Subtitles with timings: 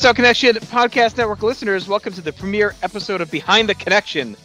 [0.00, 4.36] South Connection Podcast Network listeners, welcome to the premiere episode of Behind the Connection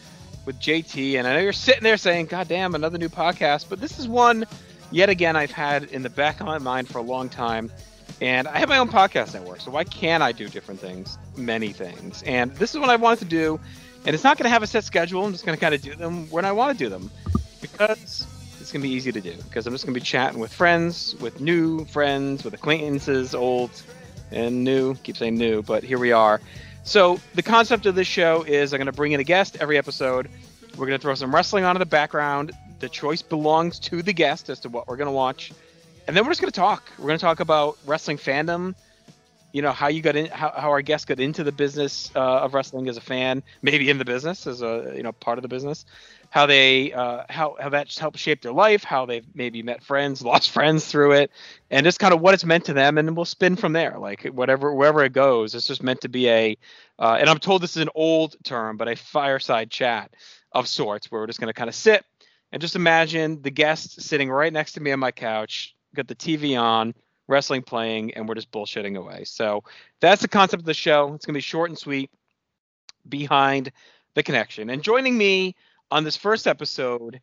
[0.46, 1.16] with JT.
[1.16, 3.70] And I know you're sitting there saying, God damn, another new podcast.
[3.70, 4.46] But this is one,
[4.92, 7.72] yet again, I've had in the back of my mind for a long time.
[8.20, 9.62] And I have my own podcast network.
[9.62, 11.18] So why can't I do different things?
[11.38, 12.24] Many things.
[12.24, 13.58] And this is what I wanted to do.
[14.06, 15.24] And it's not going to have a set schedule.
[15.24, 17.10] I'm just going to kind of do them when I want to do them
[17.62, 18.28] because
[18.60, 19.34] it's going to be easy to do.
[19.44, 23.72] Because I'm just going to be chatting with friends, with new friends, with acquaintances, old
[24.32, 24.96] and new.
[24.96, 26.42] Keep saying new, but here we are.
[26.84, 29.78] So the concept of this show is I'm going to bring in a guest every
[29.78, 30.30] episode.
[30.78, 32.52] We're going to throw some wrestling on in the background.
[32.80, 35.52] The choice belongs to the guest as to what we're going to watch,
[36.08, 36.90] and then we're just going to talk.
[36.98, 38.76] We're going to talk about wrestling fandom.
[39.52, 42.20] You know how you got in, how, how our guest got into the business uh,
[42.20, 45.42] of wrestling as a fan, maybe in the business as a you know part of
[45.42, 45.86] the business,
[46.30, 50.22] how they uh, how how that helped shape their life, how they've maybe met friends,
[50.24, 51.32] lost friends through it,
[51.70, 53.98] and just kind of what it's meant to them, and we'll spin from there.
[53.98, 56.58] Like whatever wherever it goes, it's just meant to be a.
[57.00, 60.12] Uh, and I'm told this is an old term, but a fireside chat
[60.52, 62.04] of sorts, where we're just going to kind of sit
[62.52, 66.16] and just imagine the guest sitting right next to me on my couch, got the
[66.16, 66.94] TV on,
[67.28, 69.26] wrestling playing, and we're just bullshitting away.
[69.26, 69.64] So
[70.00, 71.14] that's the concept of the show.
[71.14, 72.10] It's going to be short and sweet.
[73.08, 73.72] Behind
[74.16, 75.56] the connection, and joining me
[75.92, 77.22] on this first episode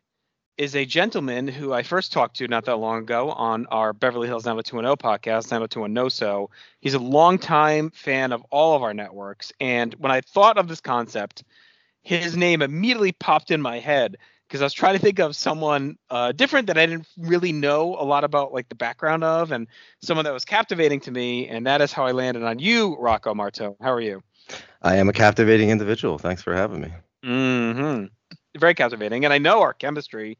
[0.57, 4.27] is a gentleman who I first talked to not that long ago on our Beverly
[4.27, 6.49] Hills 90210 podcast, 90210 No So.
[6.79, 9.51] He's a longtime fan of all of our networks.
[9.59, 11.43] And when I thought of this concept,
[12.03, 15.97] his name immediately popped in my head because I was trying to think of someone
[16.09, 19.67] uh, different that I didn't really know a lot about, like the background of, and
[20.01, 21.49] someone that was captivating to me.
[21.49, 23.75] And that is how I landed on you, Rocco Martone.
[23.81, 24.23] How are you?
[24.83, 26.17] I am a captivating individual.
[26.17, 26.93] Thanks for having me.
[27.25, 28.05] Mm-hmm
[28.57, 29.25] very captivating.
[29.25, 30.37] And I know our chemistry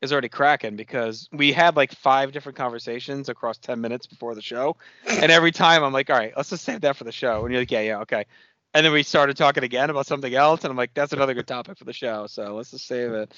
[0.00, 4.42] is already cracking because we had like five different conversations across 10 minutes before the
[4.42, 4.76] show.
[5.06, 7.44] And every time I'm like, all right, let's just save that for the show.
[7.44, 8.26] And you're like, yeah, yeah, okay.
[8.74, 10.62] And then we started talking again about something else.
[10.62, 12.26] And I'm like, that's another good topic for the show.
[12.26, 13.32] So let's just save it.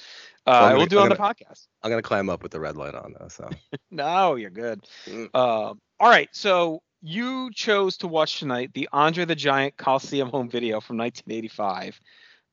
[0.45, 1.69] Uh, well, do it on gonna, the podcast.
[1.83, 3.29] I'm going to climb up with the red light on though.
[3.29, 3.49] So
[3.91, 4.85] no, you're good.
[5.07, 5.31] Mm.
[5.33, 6.29] Uh, all right.
[6.33, 12.01] So you chose to watch tonight the Andre the Giant Coliseum home video from 1985.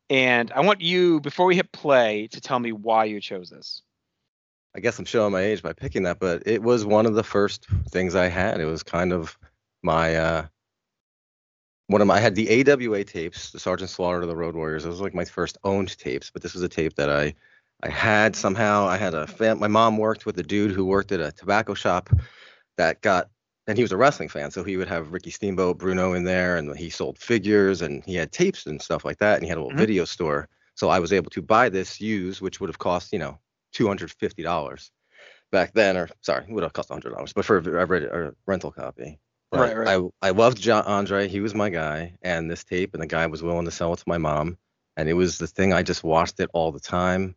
[0.09, 3.81] And I want you, before we hit play, to tell me why you chose this.
[4.75, 7.23] I guess I'm showing my age by picking that, but it was one of the
[7.23, 8.61] first things I had.
[8.61, 9.37] It was kind of
[9.81, 10.45] my uh
[11.87, 14.85] one of my I had the AWA tapes, the Sergeant Slaughter to the Road Warriors.
[14.85, 17.33] It was like my first owned tapes, but this was a tape that I
[17.81, 18.87] I had somehow.
[18.87, 21.73] I had a fam- my mom worked with a dude who worked at a tobacco
[21.73, 22.09] shop
[22.77, 23.29] that got
[23.67, 26.55] and he was a wrestling fan, so he would have Ricky Steamboat, Bruno in there,
[26.55, 29.57] and he sold figures and he had tapes and stuff like that, and he had
[29.57, 29.79] a little mm-hmm.
[29.79, 30.47] video store.
[30.75, 33.37] So I was able to buy this used, which would have cost you know
[33.73, 34.91] two hundred fifty dollars
[35.51, 39.19] back then, or sorry, would have cost hundred dollars, but for a, a, rental copy.
[39.51, 40.01] But right, right.
[40.21, 41.27] I I loved John Andre.
[41.27, 43.97] He was my guy, and this tape, and the guy was willing to sell it
[43.97, 44.57] to my mom,
[44.95, 45.73] and it was the thing.
[45.73, 47.35] I just watched it all the time.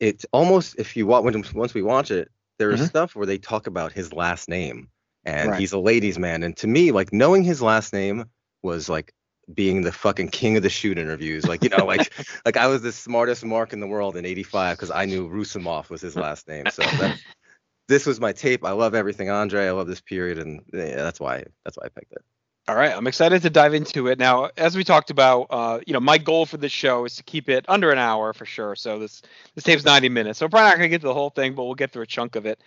[0.00, 1.22] It almost, if you watch
[1.54, 2.28] once we watch it,
[2.58, 2.86] there's mm-hmm.
[2.86, 4.88] stuff where they talk about his last name
[5.24, 5.60] and right.
[5.60, 6.42] he's a ladies' man.
[6.42, 8.24] And to me, like knowing his last name
[8.62, 9.12] was like
[9.52, 11.46] being the fucking king of the shoot interviews.
[11.46, 12.12] Like, you know, like
[12.44, 15.90] like I was the smartest mark in the world in 85 because I knew Roussimoff
[15.90, 16.66] was his last name.
[16.70, 17.18] So that,
[17.88, 18.64] this was my tape.
[18.64, 19.66] I love everything Andre.
[19.66, 22.24] I love this period, and yeah, that's why that's why I picked it.
[22.68, 24.48] All right, I'm excited to dive into it now.
[24.56, 27.48] As we talked about, uh, you know, my goal for this show is to keep
[27.48, 28.76] it under an hour for sure.
[28.76, 29.22] So this
[29.56, 31.64] this tape's 90 minutes, so we're probably not gonna get to the whole thing, but
[31.64, 32.62] we'll get through a chunk of it.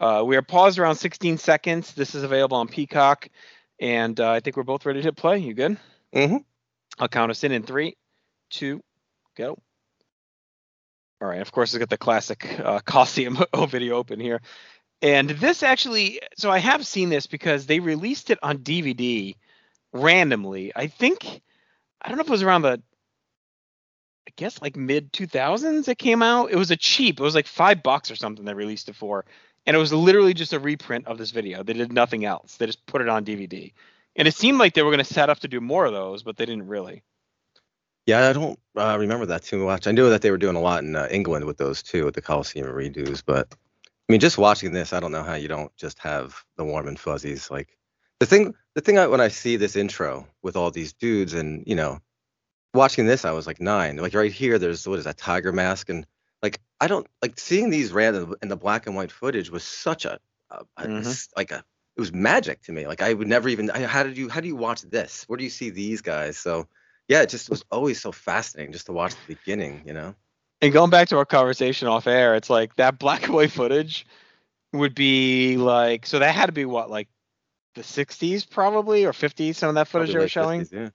[0.00, 1.92] Uh, we are paused around 16 seconds.
[1.92, 3.28] This is available on Peacock,
[3.78, 5.38] and uh, I think we're both ready to play.
[5.38, 5.76] You good?
[6.14, 6.38] Mm-hmm.
[6.98, 7.96] I'll count us in in three,
[8.48, 8.80] two,
[9.36, 9.58] go.
[11.20, 11.42] All right.
[11.42, 13.38] Of course, I got the classic uh, Coliseum
[13.68, 14.40] video open here,
[15.02, 16.20] and this actually.
[16.38, 19.36] So I have seen this because they released it on DVD
[19.92, 20.72] randomly.
[20.74, 21.42] I think
[22.00, 22.82] I don't know if it was around the
[24.26, 26.52] I guess like mid 2000s it came out.
[26.52, 27.20] It was a cheap.
[27.20, 29.26] It was like five bucks or something they released it for
[29.66, 31.62] and it was literally just a reprint of this video.
[31.62, 32.56] They did nothing else.
[32.56, 33.72] They just put it on DVD,
[34.16, 36.22] and it seemed like they were going to set up to do more of those,
[36.22, 37.02] but they didn't really.
[38.06, 39.86] Yeah, I don't uh, remember that too much.
[39.86, 42.14] I knew that they were doing a lot in uh, England with those too, with
[42.14, 43.22] the Coliseum redos.
[43.24, 46.64] But I mean, just watching this, I don't know how you don't just have the
[46.64, 47.50] warm and fuzzies.
[47.50, 47.76] Like
[48.18, 51.62] the thing, the thing I, when I see this intro with all these dudes, and
[51.66, 52.00] you know,
[52.74, 53.96] watching this, I was like nine.
[53.98, 56.06] Like right here, there's what is that tiger mask, and
[56.80, 60.18] I don't like seeing these random in the black and white footage was such a,
[60.50, 61.12] a, a mm-hmm.
[61.36, 61.62] like a
[61.96, 62.86] it was magic to me.
[62.86, 65.24] Like I would never even I, how did you how do you watch this?
[65.26, 66.38] Where do you see these guys?
[66.38, 66.66] So
[67.08, 70.14] yeah, it just was always so fascinating just to watch the beginning, you know.
[70.62, 74.06] And going back to our conversation off air, it's like that black and white footage
[74.72, 77.08] would be like so that had to be what like
[77.74, 79.56] the 60s probably or 50s.
[79.56, 80.88] Some of that footage Probably they were showing, 50s, yeah.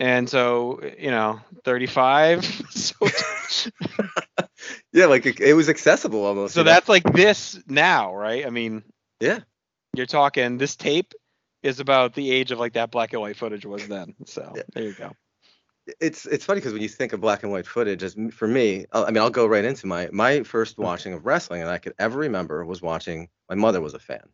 [0.00, 2.44] and so you know 35.
[2.70, 2.94] so
[4.92, 6.54] Yeah, like it, it was accessible almost.
[6.54, 6.72] so you know?
[6.72, 8.46] that's like this now, right?
[8.46, 8.82] I mean,
[9.20, 9.40] yeah.
[9.94, 11.12] you're talking this tape
[11.62, 14.14] is about the age of like that black and white footage was then.
[14.26, 14.62] So Yeah.
[14.74, 15.12] there you go.
[16.00, 18.86] it's it's funny because when you think of black and white footage, as for me,
[18.92, 20.84] I mean, I'll go right into my my first mm-hmm.
[20.84, 23.28] watching of wrestling, and I could ever remember was watching.
[23.48, 24.26] My mother was a fan,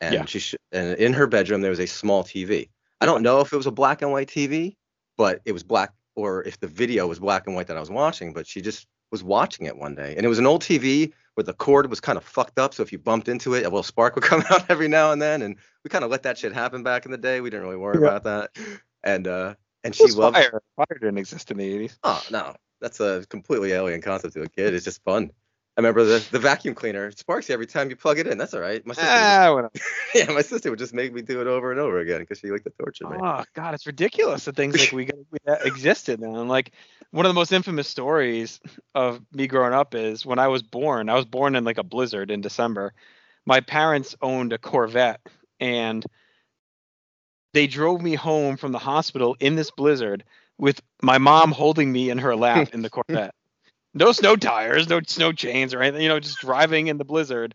[0.00, 0.24] and Yeah.
[0.24, 2.70] she sh- and in her bedroom there was a small TV.
[3.00, 4.76] I don't know if it was a black and white TV,
[5.18, 7.90] but it was black, or if the video was black and white that I was
[7.90, 8.32] watching.
[8.32, 11.44] But she just was watching it one day, and it was an old TV where
[11.44, 12.74] the cord was kind of fucked up.
[12.74, 15.20] So if you bumped into it, a little spark would come out every now and
[15.20, 17.40] then, and we kind of let that shit happen back in the day.
[17.40, 18.16] We didn't really worry Yeah.
[18.16, 19.54] about that, and uh,
[19.84, 20.36] and she loved.
[20.36, 20.62] fire?
[20.76, 21.98] Fire didn't exist in the 80s.
[22.02, 24.74] Oh no, that's a completely alien concept to a kid.
[24.74, 25.30] It's just fun.
[25.76, 28.38] I remember the, the vacuum cleaner it sparks every time you plug it in.
[28.38, 28.84] That's all right.
[28.86, 31.70] My sister, would Ah, just, yeah, my sister would just make me do it over
[31.70, 33.18] and over again because she liked to torture me.
[33.20, 36.20] Oh God, it's ridiculous the things like we, we that existed.
[36.20, 36.72] And I'm like
[37.10, 38.60] one of the most infamous stories
[38.94, 41.08] of me growing up is when I was born.
[41.08, 42.92] I was born in like a blizzard in December.
[43.44, 45.20] My parents owned a Corvette,
[45.60, 46.04] and
[47.54, 50.24] they drove me home from the hospital in this blizzard
[50.58, 53.34] with my mom holding me in her lap in the Corvette.
[53.94, 56.02] No snow tires, no snow chains or anything.
[56.02, 57.54] You know, just driving in the blizzard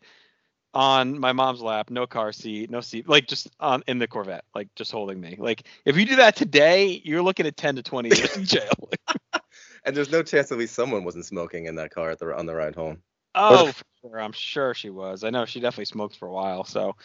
[0.74, 4.46] on my mom's lap, no car seat, no seat, like just on in the Corvette,
[4.56, 5.36] like just holding me.
[5.38, 8.90] Like if you do that today, you're looking at 10 to 20 years in jail.
[9.84, 12.46] And there's no chance at least someone wasn't smoking in that car at the on
[12.46, 13.02] the ride home.
[13.34, 14.22] oh, for sure.
[14.22, 15.24] I'm sure she was.
[15.24, 16.96] I know she definitely smoked for a while, so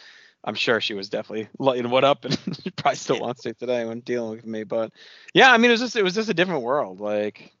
[0.43, 3.83] I'm sure she was definitely lighting what up, and she probably still wants to today
[3.85, 4.63] when dealing with me.
[4.63, 4.91] But
[5.33, 6.99] yeah, I mean, it was just it was just a different world.
[6.99, 7.51] Like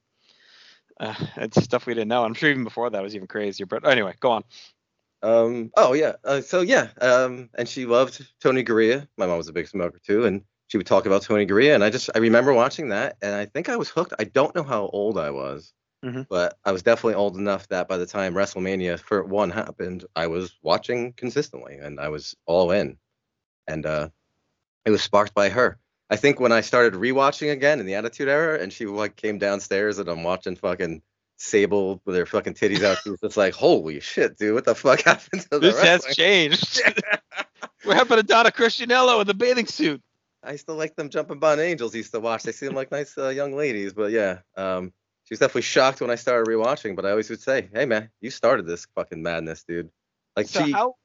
[0.99, 2.23] uh, it's stuff we didn't know.
[2.23, 3.65] I'm sure even before that was even crazier.
[3.65, 4.43] But anyway, go on.
[5.23, 5.71] Um.
[5.75, 6.13] Oh yeah.
[6.23, 6.89] Uh, so yeah.
[7.01, 7.49] Um.
[7.55, 9.07] And she loved Tony Garea.
[9.17, 11.73] My mom was a big smoker too, and she would talk about Tony Garea.
[11.75, 14.13] And I just I remember watching that, and I think I was hooked.
[14.19, 15.73] I don't know how old I was,
[16.05, 16.27] Mhm.
[16.29, 20.27] but I was definitely old enough that by the time WrestleMania for one happened, I
[20.27, 22.97] was watching consistently, and I was all in.
[23.67, 24.09] And uh,
[24.85, 25.79] it was sparked by her.
[26.09, 29.39] I think when I started rewatching again in the Attitude Era, and she like came
[29.39, 31.01] downstairs, and I'm watching fucking.
[31.37, 32.97] Sable with her fucking titties out.
[33.03, 34.55] She was just like, "Holy shit, dude!
[34.55, 36.81] What the fuck happened to the This has wrestling?" changed.
[37.83, 40.01] what happened to Donna Christanello in the bathing suit?
[40.43, 41.93] I used to like them Jumping Bomb Angels.
[41.93, 42.43] Used to watch.
[42.43, 43.93] They seem like nice uh, young ladies.
[43.93, 44.93] But yeah, um,
[45.25, 46.95] she was definitely shocked when I started rewatching.
[46.95, 49.89] But I always would say, "Hey man, you started this fucking madness, dude."
[50.35, 50.71] Like So she.
[50.71, 50.95] how?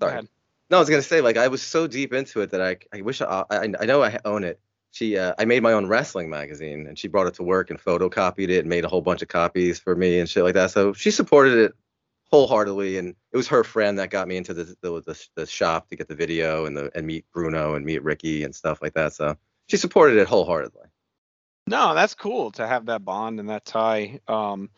[0.00, 0.22] Sorry.
[0.70, 3.02] No, I was gonna say like I was so deep into it that I I
[3.02, 4.58] wish I I, I know I own it.
[4.92, 7.80] She uh, I made my own wrestling magazine and she brought it to work and
[7.82, 10.70] photocopied it and made a whole bunch of copies for me and shit like that.
[10.70, 11.72] So she supported it
[12.30, 15.88] wholeheartedly and it was her friend that got me into the the, the, the shop
[15.88, 18.92] to get the video and the and meet Bruno and meet Ricky and stuff like
[18.94, 19.14] that.
[19.14, 19.36] So
[19.66, 20.86] she supported it wholeheartedly.
[21.66, 24.20] No, that's cool to have that bond and that tie.
[24.28, 24.68] Um,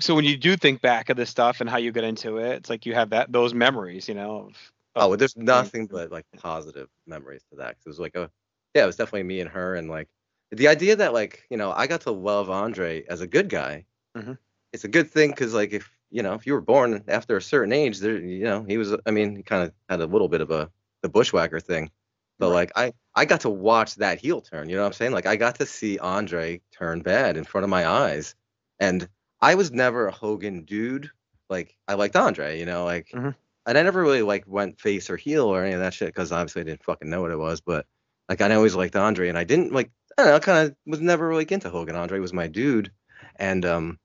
[0.00, 2.52] so when you do think back of this stuff and how you get into it,
[2.56, 4.36] it's like you have that those memories, you know.
[4.36, 4.46] Of,
[4.94, 7.74] of Oh, there's nothing but like positive memories to that.
[7.74, 8.30] 'cause it was like a,
[8.76, 10.08] yeah, it was definitely me and her, and like
[10.52, 13.86] the idea that like you know I got to love Andre as a good guy.
[14.16, 14.38] Mhm.
[14.72, 17.42] It's a good thing because like if you know if you were born after a
[17.42, 18.94] certain age, there you know he was.
[19.06, 20.70] I mean, he kind of had a little bit of a
[21.02, 21.90] the bushwhacker thing,
[22.38, 22.54] but Right.
[22.54, 24.68] like I I got to watch that heel turn.
[24.68, 25.12] You know what I'm saying?
[25.12, 28.34] Like I got to see Andre turn bad in front of my eyes,
[28.80, 29.08] and
[29.40, 31.10] I was never a Hogan dude.
[31.50, 33.34] Like I liked Andre, you know, like Mhm.
[33.66, 36.32] and I never really like went face or heel or any of that shit because
[36.32, 37.60] obviously I didn't fucking know what it was.
[37.60, 37.86] But
[38.28, 41.00] like I always liked Andre, and I didn't like I don't know, kind of was
[41.00, 41.96] never really into Hogan.
[41.96, 42.90] Andre was my dude,
[43.36, 43.98] and um,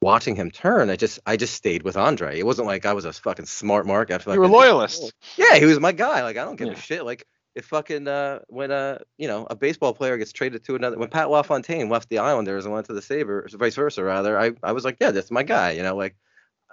[0.00, 2.38] watching him turn, I just I just stayed with Andre.
[2.38, 4.10] It wasn't like I was a fucking smart mark.
[4.10, 5.12] After you were a loyalist.
[5.36, 6.22] Yeah, he was my guy.
[6.22, 6.74] Like I don't give Yeah.
[6.74, 7.04] a shit.
[7.04, 10.96] Like if fucking uh when uh you know a baseball player gets traded to another
[10.98, 14.52] when Pat LaFontaine left the Islanders and went to the Sabres, vice versa rather, I
[14.62, 15.72] I was like yeah that's my guy.
[15.72, 16.16] You know like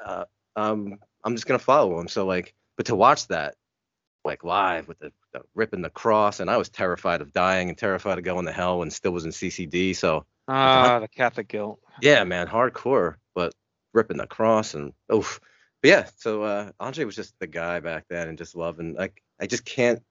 [0.05, 2.07] uh um I'm just gonna follow him.
[2.07, 3.55] So like but to watch that
[4.23, 7.77] like live with the, the ripping the cross and I was terrified of dying and
[7.77, 9.95] terrified of going to hell and still was in CCD.
[9.95, 11.79] So Ah, the Catholic guilt.
[12.01, 13.53] yeah, man, hardcore, but
[13.93, 15.39] ripping the cross and oof.
[15.81, 19.21] But yeah, so uh Andre was just the guy back then and just loving like
[19.39, 20.01] I just can't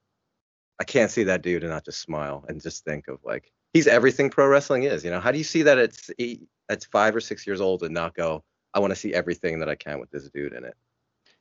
[0.80, 3.86] I can't see that dude and not just smile and just think of like he's
[3.86, 5.20] everything pro wrestling is, you know.
[5.20, 8.14] How do you see that it's eight at five or six years old and not
[8.14, 10.74] go, I want to see everything that I can with this dude in it.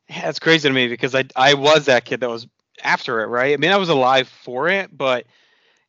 [0.09, 2.47] Yeah, it's crazy to me because I I was that kid that was
[2.81, 3.53] after it, right?
[3.53, 5.25] I mean, I was alive for it, but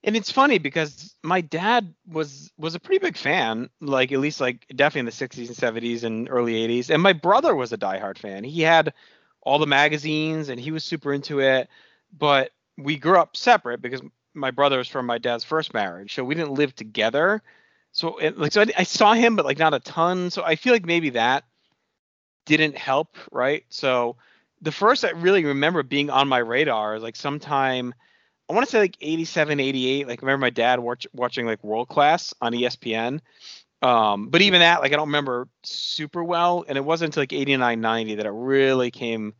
[0.02, 4.40] and it's funny because my dad was was a pretty big fan, like at least
[4.40, 7.78] like definitely in the 60s and 70s and early 80s, and my brother was a
[7.78, 8.44] diehard fan.
[8.44, 8.92] He had
[9.40, 11.68] all the magazines and he was super into it,
[12.16, 14.02] but we grew up separate because
[14.34, 17.42] my brother was from my dad's first marriage, so we didn't live together.
[17.92, 20.30] So it, like so I, I saw him, but like not a ton.
[20.30, 21.44] So I feel like maybe that
[22.44, 23.64] didn't help, right?
[23.68, 24.16] So
[24.64, 27.94] the first I really remember being on my radar is like sometime
[28.48, 30.08] I want to say like 87, 88.
[30.08, 33.20] Like remember my dad watch, watching like World Class on ESPN.
[33.80, 37.32] Um, but even that, like I don't remember super well, and it wasn't until like
[37.32, 39.34] 89, 90 that it really came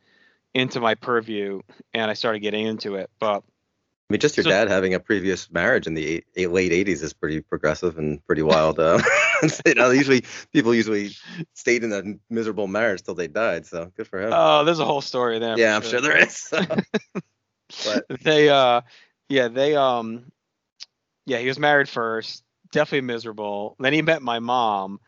[0.53, 1.61] into my purview
[1.93, 3.11] and I started getting into it.
[3.19, 3.43] But
[4.09, 7.03] I mean, just your So- dad having a previous marriage in the eight, late '80s
[7.03, 8.79] is pretty progressive and pretty wild.
[8.79, 9.01] Uh,
[9.67, 11.11] you know, usually people usually
[11.55, 13.67] stayed in a miserable marriage till they died.
[13.67, 14.31] So good for him.
[14.35, 15.59] oh, there's a whole story there.
[15.59, 16.53] yeah, I'm sure there is.
[17.85, 18.83] but they uh
[19.29, 20.31] yeah they um
[21.27, 25.01] yeah he was married first definitely miserable then he met my mom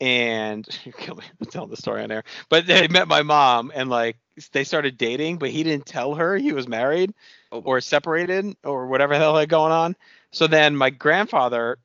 [0.00, 3.72] and you kill me for telling the story on there but they met my mom
[3.74, 4.16] and like
[4.52, 7.12] they started dating but he didn't tell her he was married
[7.52, 7.60] Oh.
[7.60, 9.96] or separated or whatever the hell had going on
[10.32, 11.78] so then my grandfather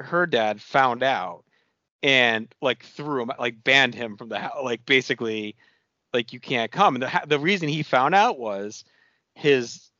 [0.00, 1.44] her dad found out
[2.02, 5.54] and like threw him like banned him from the house like basically
[6.12, 8.84] like you can't come and the, the reason he found out was
[9.34, 9.90] his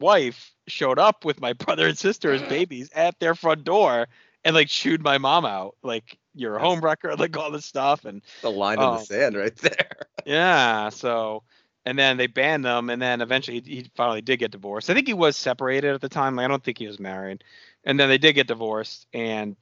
[0.00, 4.06] wife showed up with my brother and sister as babies at their front door
[4.44, 8.04] and like chewed my mom out like you're a home wrecker like all this stuff
[8.04, 8.98] and the line in Oh.
[8.98, 10.06] the sand right there.
[10.24, 11.42] yeah so
[11.84, 14.94] and then they banned them and then eventually he, he finally did get divorced i
[14.94, 17.42] think he was separated at the time like i don't think he was married
[17.84, 19.56] and then they did get divorced and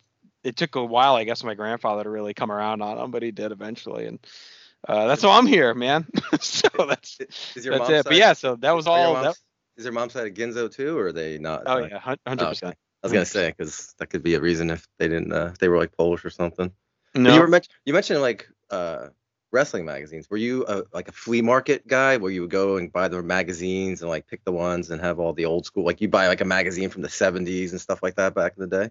[0.45, 3.11] it took a while i guess for my grandfather to really come around on him
[3.11, 4.18] but he did eventually and
[4.88, 6.06] uh, that's why i'm here man
[6.40, 7.18] so that's
[7.56, 9.37] Is your that's mom's it but yeah so that was all that,
[9.76, 11.62] Is your mom's side of Ginzo too, or are they not?
[11.66, 12.76] oh uh, yeah hun- 100% oh, okay.
[13.07, 15.59] I was gonna say because that could be a reason if they didn't, uh, if
[15.59, 16.73] they were like Polish or something.
[17.15, 19.09] No You were you mentioned like uh,
[19.53, 20.29] wrestling magazines.
[20.29, 23.23] Were you a, like a flea market guy where you would go and buy the
[23.23, 26.27] magazines and like pick the ones and have all the old school like you buy
[26.29, 28.91] like a magazine from the 70s and stuff like that back in the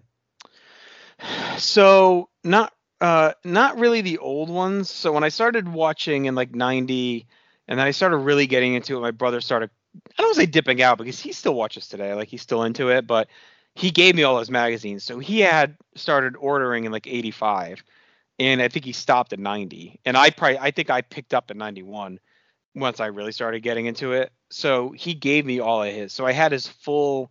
[1.58, 6.54] so not uh not really the old ones so when i started watching in like
[6.54, 7.26] 90
[7.68, 10.40] and then i started really getting into it my brother started i don't want to
[10.40, 13.28] say dipping out because he still watches today like he's still into it but
[13.76, 17.82] he gave me all his magazines so he had started ordering in like 85
[18.38, 21.50] and i think he stopped at 90 and i probably i think i picked up
[21.50, 22.18] at 91
[22.74, 26.26] once i really started getting into it so he gave me all of his so
[26.26, 27.30] i had his full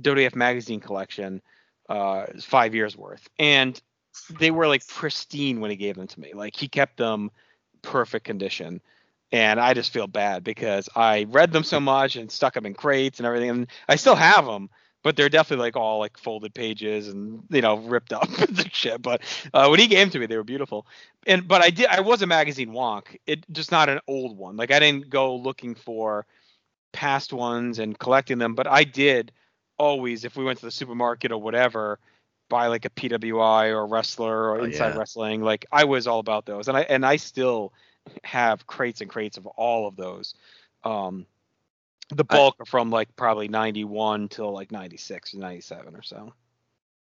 [0.00, 1.40] wwf magazine collection
[1.88, 3.80] uh five years worth and
[4.38, 6.32] they were like pristine when he gave them to me.
[6.34, 7.30] Like he kept them
[7.82, 8.80] perfect condition.
[9.30, 12.74] And I just feel bad because I read them so much and stuck them in
[12.74, 13.48] crates and everything.
[13.48, 14.68] And I still have them,
[15.02, 19.02] but they're definitely like all like folded pages and you know ripped up and shit.
[19.02, 20.86] But uh, when he gave them to me, they were beautiful.
[21.26, 23.18] And but I did I was a magazine wonk.
[23.26, 24.56] It just not an old one.
[24.56, 26.26] Like I didn't go looking for
[26.92, 29.32] past ones and collecting them, but I did
[29.78, 31.98] always if we went to the supermarket or whatever
[32.48, 34.94] buy like a PWI or a wrestler or Oh, inside yeah.
[34.94, 35.42] wrestling.
[35.42, 37.72] Like I was all about those, and I and I still
[38.24, 40.34] have crates and crates of all of those.
[40.84, 41.26] Um,
[42.16, 46.32] the I- bulk are from like probably 91 till like 96 or 97 or so.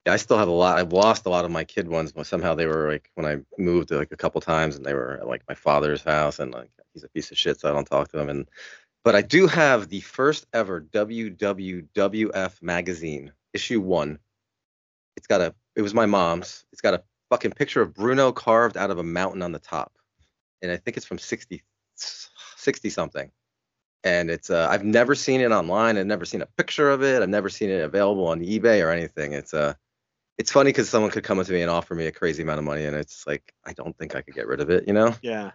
[0.06, 0.78] Yeah, I still have a lot.
[0.78, 3.38] I've lost a lot of my kid ones, but somehow they were like when I
[3.58, 6.70] moved like a couple times and they were at like my father's house and like
[6.94, 8.30] he's a piece of shit, so I don't talk to him.
[8.30, 8.48] And
[9.04, 14.18] but I do have the first ever WWWF magazine, issue one.
[15.16, 16.64] It's got a it was my mom's.
[16.72, 19.92] It's got a fucking picture of Bruno carved out of a mountain on the top.
[20.62, 21.62] And I think it's from 60
[22.56, 23.30] 60 something.
[24.04, 25.98] And it's uh I've never seen it online.
[25.98, 27.22] I've never seen a picture of it.
[27.22, 29.32] I've never seen it available on eBay or anything.
[29.32, 29.74] It's uh
[30.38, 32.58] it's funny because someone could come up to me and offer me a crazy amount
[32.60, 34.86] of money, and it's like I don't think I could get rid of it.
[34.86, 35.14] You know?
[35.22, 35.50] Yeah.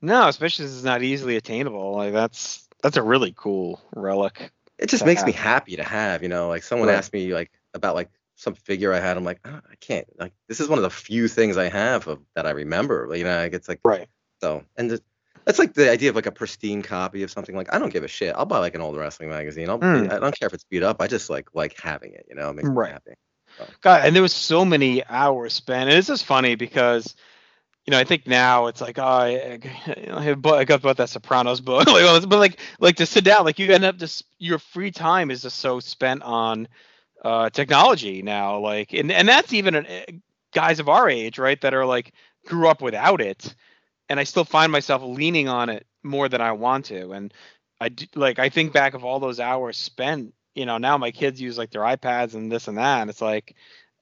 [0.00, 1.92] No, especially since it's not easily attainable.
[1.96, 4.52] Like that's that's a really cool relic.
[4.78, 6.22] It just makes me happy to have.
[6.22, 6.94] You know, like someone Right.
[6.96, 9.16] asked me like about like some figure I had.
[9.16, 10.06] I'm like, "Ah, I can't.
[10.18, 13.10] Like this is one of the few things I have of that I remember.
[13.14, 14.08] You know, like it's like Right.
[14.40, 15.02] so, and the,
[15.44, 17.54] that's like the idea of like a pristine copy of something.
[17.56, 18.34] Like I don't give a shit.
[18.36, 19.68] I'll buy like an old wrestling magazine.
[19.68, 20.12] I'll, Mm.
[20.12, 21.00] I don't care if it's beat up.
[21.00, 22.26] I just like like having it.
[22.28, 22.88] You know, it makes Right.
[22.88, 23.12] me happy.
[23.82, 25.90] God, and there was so many hours spent.
[25.90, 27.14] And it's just funny because,
[27.84, 31.60] you know, I think now it's like, oh, I, I, I got bought that Sopranos
[31.60, 34.90] book, like, but like, like to sit down, like you end up just your free
[34.90, 36.68] time is just so spent on
[37.24, 39.84] uh, technology now, like, and and that's even uh,
[40.54, 42.12] guys of our age, right, that are like
[42.46, 43.54] grew up without it,
[44.10, 47.34] and I still find myself leaning on it more than I want to, and
[47.80, 51.12] I do, like I think back of all those hours spent you know, now my
[51.12, 53.02] kids use like their iPads and this and that.
[53.02, 53.56] And it's like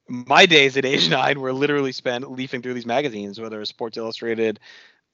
[0.09, 3.99] my days at age nine were literally spent leafing through these magazines, whether it's Sports
[3.99, 4.61] Illustrated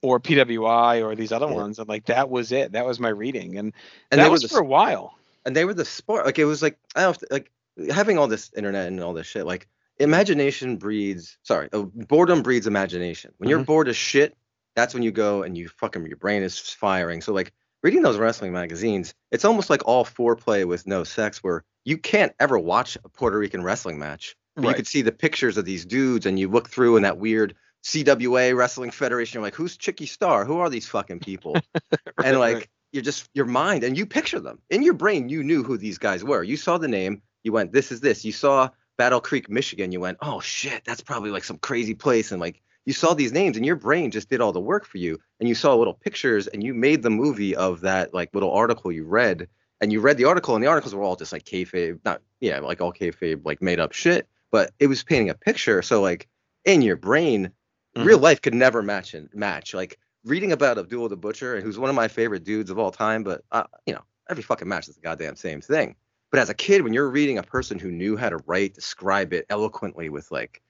[0.01, 1.53] or PWI or these other Yeah.
[1.55, 1.79] ones.
[1.79, 2.73] And like that was it.
[2.73, 3.57] That was my reading.
[3.57, 3.73] And,
[4.11, 5.15] And that was a for a while.
[5.45, 6.25] and they were the sport.
[6.25, 7.51] Like it was like I don't like
[7.91, 9.45] having all this internet and all this shit.
[9.45, 9.67] Like
[9.99, 11.37] imagination breeds.
[11.43, 13.33] Sorry, uh, boredom breeds imagination.
[13.37, 13.67] When you're Mhm.
[13.67, 14.35] bored as shit,
[14.75, 17.21] that's when you go and you fucking your brain is firing.
[17.21, 17.53] So like
[17.83, 22.33] reading those wrestling magazines, it's almost like all foreplay with no sex, where you can't
[22.39, 24.35] ever watch a Puerto Rican wrestling match.
[24.61, 24.75] But you Right.
[24.75, 28.55] could see the pictures of these dudes, and you look through in that weird CWA
[28.55, 29.37] Wrestling Federation.
[29.37, 30.45] You're like, who's Chicky Starr?
[30.45, 31.65] Who are these fucking people?
[32.23, 35.43] and Right, like you're just your mind and you picture them in your brain you
[35.43, 38.31] knew who these guys were you saw the name you went this is this you
[38.31, 42.39] saw battle creek michigan you went oh shit that's probably like some crazy place and
[42.39, 45.17] like you saw these names and your brain just did all the work for you
[45.39, 48.91] and you saw little pictures and you made the movie of that like little article
[48.91, 49.47] you read
[49.81, 52.59] and you read the article and the articles were all just like kayfabe not yeah
[52.59, 56.27] like all kayfabe like made up shit but it was painting a picture so like
[56.65, 57.51] in your brain
[57.97, 58.05] Mhm.
[58.05, 61.77] real life could never match and match like reading about Abdullah the Butcher, and who's
[61.77, 64.87] one of my favorite dudes of all time, but uh, you know, every fucking match
[64.89, 65.95] is the goddamn same thing.
[66.31, 69.33] But as a kid, when you're reading a person who knew how to write, describe
[69.33, 70.61] it eloquently with like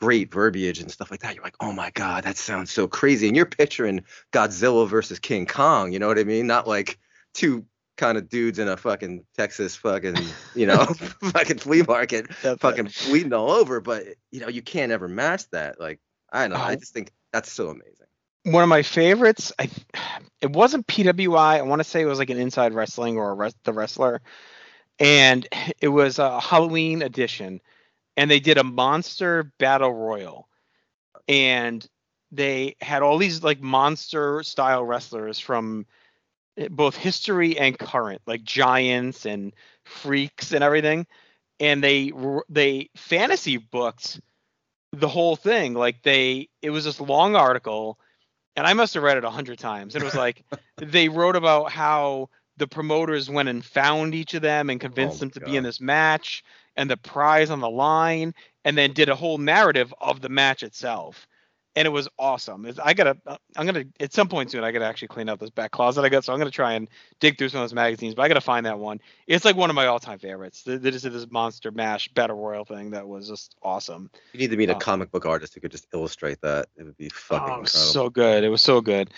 [0.00, 3.26] great verbiage and stuff like that, you're like, oh my god, that sounds so crazy.
[3.28, 6.46] And you're picturing Godzilla versus King Kong, you know what I mean?
[6.46, 6.98] Not like
[7.34, 7.64] two
[7.96, 10.16] kind of dudes in a fucking Texas fucking,
[10.54, 10.84] you know,
[11.32, 13.80] fucking flea market, fucking bleeding all over.
[13.80, 15.80] But you know, you can't ever match that.
[15.80, 16.00] Like,
[16.32, 16.64] I don't know.
[16.64, 16.76] I Oh.
[16.76, 17.94] just think that's so amazing.
[18.44, 19.52] one of my favorites.
[19.58, 19.68] I
[20.40, 21.58] it wasn't PWI.
[21.58, 24.20] I want to say it was like an Inside Wrestling or a res- the Wrestler,
[24.98, 25.46] and
[25.80, 27.60] it was a Halloween edition,
[28.18, 30.48] and they did a monster battle royal,
[31.28, 31.86] and
[32.32, 35.86] they had all these like monster style wrestlers from
[36.58, 41.06] eh, both history and current, like giants and freaks and everything,
[41.60, 42.12] and they
[42.48, 44.20] they fantasy booked
[44.92, 45.74] the whole thing.
[45.74, 47.98] Like they, it was this long article
[48.56, 49.94] and I must have read it a hundred times.
[49.94, 50.44] And it was like
[50.78, 55.20] they wrote about how the promoters went and found each of them and convinced Oh
[55.20, 56.42] them to be in this match
[56.78, 58.32] and the prize on the line,
[58.64, 61.26] and then did a whole narrative of the match itself.
[61.76, 62.66] And it was awesome.
[62.82, 64.64] I gotta, uh, I'm gonna at some point soon.
[64.64, 66.88] I gotta actually clean out this back closet I got, so I'm gonna try and
[67.20, 68.14] dig through some of those magazines.
[68.14, 69.00] But I gotta find that one.
[69.28, 70.62] It's like one of my all-time favorites.
[70.64, 74.10] They, just did this monster mash battle royal thing that was just awesome.
[74.32, 74.78] You need to meet a Oh.
[74.78, 76.66] comic book artist who could just illustrate that.
[76.76, 77.68] It would be fucking oh, incredible.
[77.68, 78.42] so good.
[78.44, 79.10] It was so good.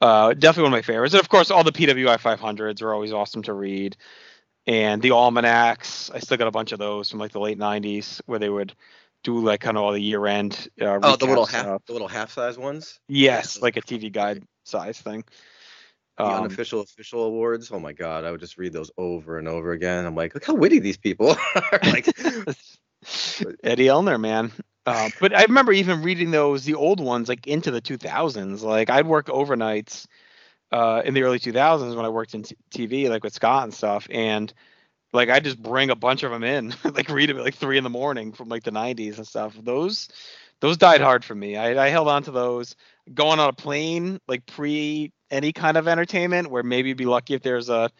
[0.00, 1.14] Uh, definitely one of my favorites.
[1.14, 3.96] And of course, all the PWI 500s are always awesome to read.
[4.66, 8.20] And the almanacs, I still got a bunch of those from like the late 90s
[8.26, 8.74] where they would
[9.22, 10.68] do like kind of all the year end.
[10.80, 11.82] Uh, oh, the little half, stuff.
[11.86, 12.98] the little half size ones.
[13.08, 13.62] Yes, Yeah.
[13.62, 15.24] like a TV guide size thing.
[16.18, 17.70] The Um, unofficial official awards.
[17.70, 20.04] Oh my god, I would just read those over and over again.
[20.06, 21.80] I'm like, look how witty these people are.
[21.84, 22.06] like,
[23.62, 24.50] Eddie Ellner, man.
[24.86, 28.62] Uh, but I remember even reading those, the old ones, like into the 2000s.
[28.62, 30.06] Like I'd work overnights
[30.72, 33.74] uh, in the early 2000s when I worked in t- TV, like with Scott and
[33.74, 34.52] stuff, and
[35.12, 37.78] like I just bring a bunch of them in, like read them at like three
[37.78, 39.56] in the morning from like the 90s and stuff.
[39.62, 40.08] Those
[40.60, 41.56] those died hard for me.
[41.56, 42.76] I, I held on to those.
[43.14, 47.42] Going on a plane, like pre any kind of entertainment, where maybe be lucky if
[47.42, 47.90] there's a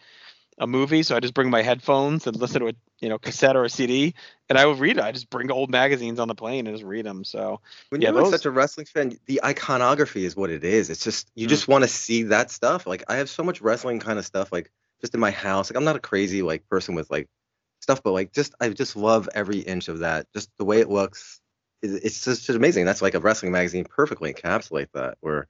[0.57, 3.55] a movie, so I just bring my headphones and listen to a you know cassette
[3.55, 4.15] or a CD,
[4.49, 5.03] and I would read it.
[5.03, 7.23] I just bring old magazines on the plane and just read them.
[7.23, 10.89] So when Yeah, you're those- such a wrestling fan, the iconography is what it is.
[10.89, 11.49] It's just you Mm.
[11.49, 12.87] just want to see that stuff.
[12.87, 15.69] Like I have so much wrestling kind of stuff, like just in my house.
[15.69, 17.27] Like I'm not a crazy like person with like
[17.81, 20.25] stuff, but like just I just love every inch of that.
[20.33, 21.39] Just the way it looks,
[21.83, 22.85] it's just, just amazing.
[22.85, 25.17] That's like a wrestling magazine perfectly encapsulate that.
[25.21, 25.47] Where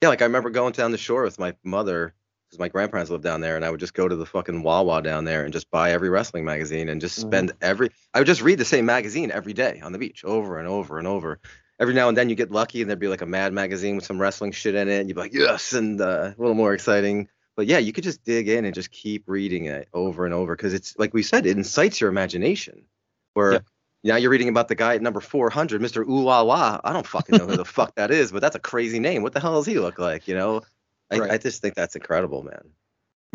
[0.00, 2.14] yeah, like I remember going down the shore with my mother
[2.48, 5.02] because my grandparents lived down there, and I would just go to the fucking Wawa
[5.02, 7.28] down there and just buy every wrestling magazine and just Mhm.
[7.28, 7.90] spend every.
[8.14, 10.98] I would just read the same magazine every day on the beach, over and over
[10.98, 11.40] and over.
[11.80, 14.04] Every now and then you get lucky, and there'd be like a Mad magazine with
[14.04, 16.72] some wrestling shit in it, and you'd be like, yes, and uh, a little more
[16.74, 17.28] exciting.
[17.56, 20.56] But yeah, you could just dig in and just keep reading it over and over
[20.56, 22.82] because it's like we said, it incites your imagination.
[23.34, 23.64] Where Yep.
[24.04, 26.02] now you're reading about the guy at number 400, Mr.
[26.08, 26.80] Ooh La La.
[26.82, 29.22] I don't fucking know who the fuck that is, but that's a crazy name.
[29.22, 30.26] What the hell does he look like?
[30.28, 30.62] You know,
[31.10, 31.30] I, Right.
[31.32, 32.70] I just think that's incredible, man.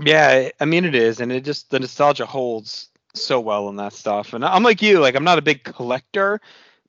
[0.03, 3.93] yeah, I mean it is, and it just the nostalgia holds so well in that
[3.93, 4.33] stuff.
[4.33, 6.41] And I'm like you, like I'm not a big collector,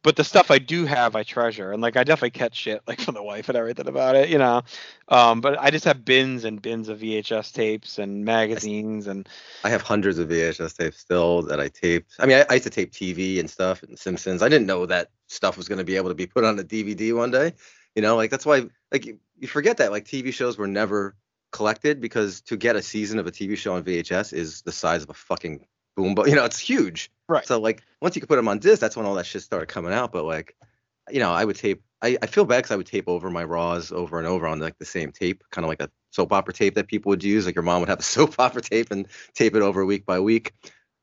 [0.02, 3.00] but the stuff I do have, I treasure, and like I definitely catch shit like
[3.02, 4.62] from the wife and everything about it, you know.
[5.08, 9.28] Um, but I just have bins and bins of VHS tapes and magazines and
[9.64, 12.12] I have hundreds of VHS tapes still that I taped.
[12.18, 14.42] I mean, I, I used to tape TV and stuff and Simpsons.
[14.42, 16.64] I didn't know that stuff was going to be able to be put on a
[16.64, 17.54] DVD one day.
[17.94, 21.16] You know, like that's why like you, forget that like TV shows were never
[21.52, 25.02] collected because to get a season of a TV show on VHS is the size
[25.02, 25.66] of a fucking
[25.96, 26.14] boom.
[26.14, 27.10] But you know, it's huge.
[27.28, 27.46] Right.
[27.46, 29.66] So like once you could put them on disc, that's when all that shit started
[29.66, 30.12] coming out.
[30.12, 30.56] But like,
[31.10, 31.82] you know, I would tape.
[32.02, 34.58] I, I feel bad because I would tape over my raws over and over on
[34.58, 37.46] like the same tape, kind of like a soap opera tape that people would use.
[37.46, 40.20] Like your mom would have a soap opera tape and tape it over week by
[40.20, 40.52] week.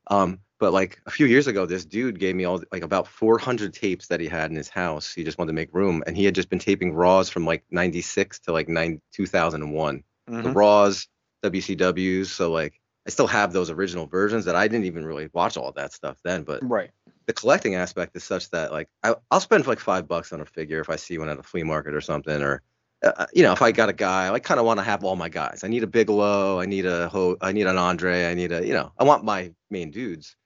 [0.08, 3.74] Um, but like a few years ago, this dude gave me all like about 400
[3.74, 5.12] tapes that he had in his house.
[5.12, 7.64] He just wanted to make room, and he had just been taping Raws from like
[7.72, 10.04] '96 to like 9, 2001.
[10.30, 10.42] Mhm.
[10.44, 11.08] The Raws,
[11.42, 12.26] WCWs.
[12.26, 15.72] So like I still have those original versions that I didn't even really watch all
[15.72, 16.44] that stuff then.
[16.44, 16.92] But Right.
[17.26, 20.46] the collecting aspect is such that like I, I'll spend like five bucks on a
[20.46, 22.62] figure if I see one at a flea market or something, or
[23.02, 25.16] uh, you know if I got a guy, I kind of want to have all
[25.16, 25.64] my guys.
[25.64, 28.64] I need a Bigelow, I need a Ho, I need an Andre, I need a
[28.64, 30.36] you know I want my main dudes.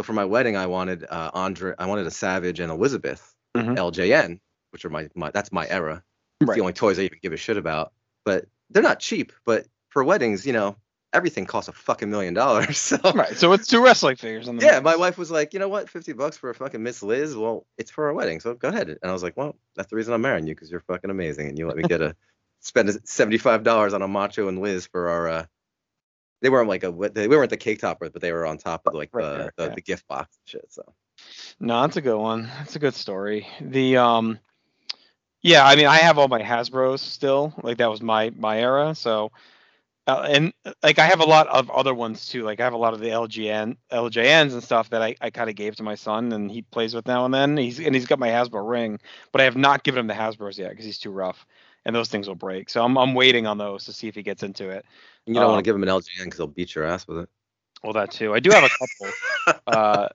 [0.00, 3.76] So for my wedding, I wanted uh, Andre, I wanted a Savage and Elizabeth Mhm.
[3.76, 6.02] LJN, which are my, my that's my era.
[6.40, 6.54] It's Right.
[6.54, 7.92] the only toys I even give a shit about.
[8.24, 9.30] But they're not cheap.
[9.44, 10.78] But for weddings, you know,
[11.12, 12.78] everything costs a fucking million dollars.
[13.02, 13.36] So Right.
[13.36, 15.90] So it's two wrestling figures in the yeah, my wife was like, you know what,
[15.90, 17.36] fifty bucks for a fucking Miss Liz?
[17.36, 18.88] Well, it's for our wedding, so go ahead.
[18.88, 21.46] And I was like, well, that's the reason I'm marrying you because you're fucking amazing,
[21.48, 22.16] and you let me get a
[22.60, 25.28] spend seventy five dollars on a Macho and Liz for our.
[25.28, 25.44] uh
[26.40, 28.94] They weren't like a they weren't the cake toppers, but they were on top of
[28.94, 30.72] like the right, the, the gift box and shit.
[30.72, 30.82] So
[31.58, 32.48] No, that's a good one.
[32.58, 33.46] That's a good story.
[33.60, 34.38] The um
[35.42, 37.54] yeah, I mean I have all my Hasbro's still.
[37.62, 38.94] Like that was my my era.
[38.94, 39.32] So
[40.06, 42.42] uh, and like I have a lot of other ones too.
[42.42, 45.48] Like I have a lot of the LGN LJNs and stuff that I, I kind
[45.48, 47.56] of gave to my son and he plays with now and then.
[47.56, 48.98] He's and he's got my Hasbro ring,
[49.30, 51.46] but I have not given him the Hasbro's yet because he's too rough
[51.84, 52.70] and those things will break.
[52.70, 54.84] So I'm I'm waiting on those to see if he gets into it.
[55.26, 57.18] You don't want Um, to give him an LJN because he'll beat your ass with
[57.18, 57.28] it.
[57.82, 58.34] Well, that too.
[58.34, 59.60] I do have a couple.
[59.66, 60.08] uh,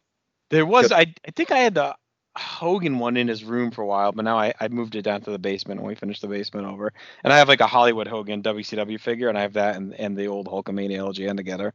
[0.50, 1.96] there was I I think I had the
[2.38, 5.22] Hogan one in his room for a while, but now I, I moved it down
[5.22, 6.92] to the basement when we finished the basement over.
[7.24, 10.18] And I have like a Hollywood Hogan WCW figure, and I have that and, and
[10.18, 11.74] the old Hulkamania LJN together.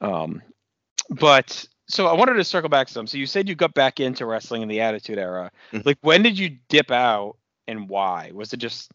[0.00, 0.40] Um,
[1.10, 3.06] but so I wanted to circle back some.
[3.06, 5.50] So you said you got back into wrestling in the Attitude Era.
[5.72, 5.84] Mhm.
[5.84, 7.36] Like when did you dip out
[7.66, 8.30] and why?
[8.32, 8.92] Was it just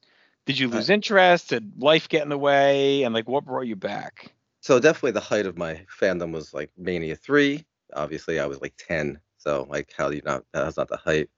[0.48, 1.50] did you lose interest?
[1.50, 3.04] Did life get in the way?
[3.04, 4.34] And like what brought you back?
[4.62, 7.66] So definitely the height of my fandom was like Mania three.
[7.94, 10.44] Obviously, I was like ten, so like how do you not?
[10.54, 11.30] That's not the height.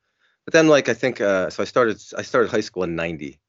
[0.46, 3.40] But then like I think uh, so I started I started high school in '90,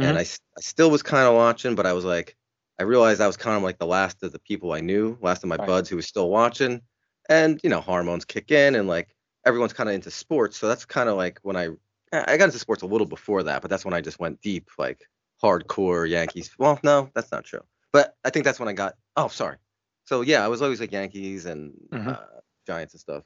[0.00, 2.36] and I I still was kind of watching, but I was like
[2.80, 5.44] I realized I was kind of like the last of the people I knew, last
[5.44, 5.66] of my Right.
[5.66, 6.82] buds who was still watching,
[7.28, 9.14] and you know hormones kick in, and like
[9.46, 11.70] everyone's kind of into sports, so that's kind of like when I
[12.12, 14.70] I got into sports a little before that, but that's when I just went deep,
[14.78, 15.08] like
[15.42, 16.50] hardcore Yankees.
[16.58, 17.62] Well, no, that's not true.
[17.92, 18.94] But I think that's when I got.
[19.16, 19.56] Oh, sorry.
[20.04, 22.16] So yeah, I was always like Yankees and Mhm.
[22.16, 23.24] uh, Giants and stuff,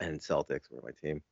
[0.00, 1.22] and Celtics were my team.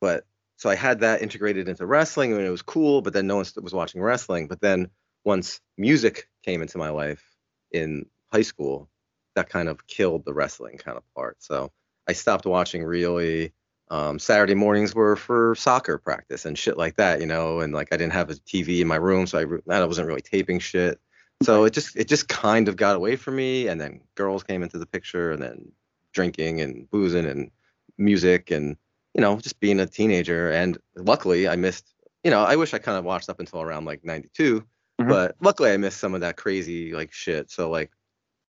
[0.00, 3.02] But so I had that integrated into wrestling, and it was cool.
[3.02, 4.48] But then no one was watching wrestling.
[4.48, 4.90] But then
[5.24, 7.24] once music came into my life
[7.70, 8.90] in high school,
[9.34, 11.42] that kind of killed the wrestling kind of part.
[11.42, 11.72] So
[12.08, 13.54] I stopped watching really.
[13.92, 17.60] Um, Saturday mornings were for soccer practice and shit like that, you know.
[17.60, 20.06] And like I didn't have a TV in my room, so I, re- I wasn't
[20.08, 20.98] really taping shit.
[21.42, 24.62] So it just it just kind of got away from me, and then girls came
[24.62, 25.72] into the picture, and then
[26.14, 27.50] drinking and boozing and
[27.98, 28.76] music and
[29.14, 30.50] you know just being a teenager.
[30.50, 31.92] And luckily, I missed.
[32.24, 34.64] You know, I wish I kind of watched up until around like '92,
[35.00, 35.08] Mhm.
[35.08, 37.50] but luckily I missed some of that crazy like shit.
[37.50, 37.90] So like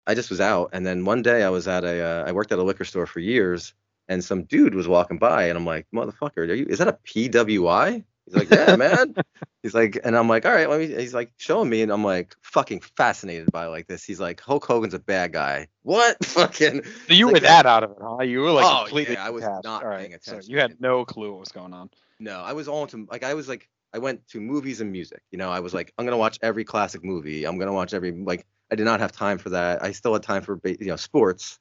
[0.05, 2.51] I just was out, and then one day I was at a uh, I worked
[2.51, 3.73] at a liquor store for years,
[4.13, 6.65] and some dude was walking by, and I'm like, motherfucker, are you?
[6.69, 8.03] Is that a PWI?
[8.25, 9.15] He's like, yeah, man.
[9.63, 10.87] He's like, and I'm like, all right, let me.
[10.87, 14.03] He's like showing me, and I'm like, fucking fascinated by like this.
[14.03, 15.67] He's like, Hulk Hogan's a bad guy.
[15.83, 16.23] What?
[16.25, 16.83] Fucking.
[17.07, 18.21] So you Like were that- out of it, huh?
[18.23, 20.51] You were like Oh, completely yeah, I was not All paying So attention.
[20.51, 21.89] you had no clue what was going on.
[22.19, 25.21] No, I was all into like I was like I went to movies and music.
[25.31, 27.45] You know, I was like, I'm gonna watch every classic movie.
[27.45, 28.45] I'm gonna watch every like.
[28.71, 29.83] I did not have time for that.
[29.83, 31.59] I still had time for you know sports.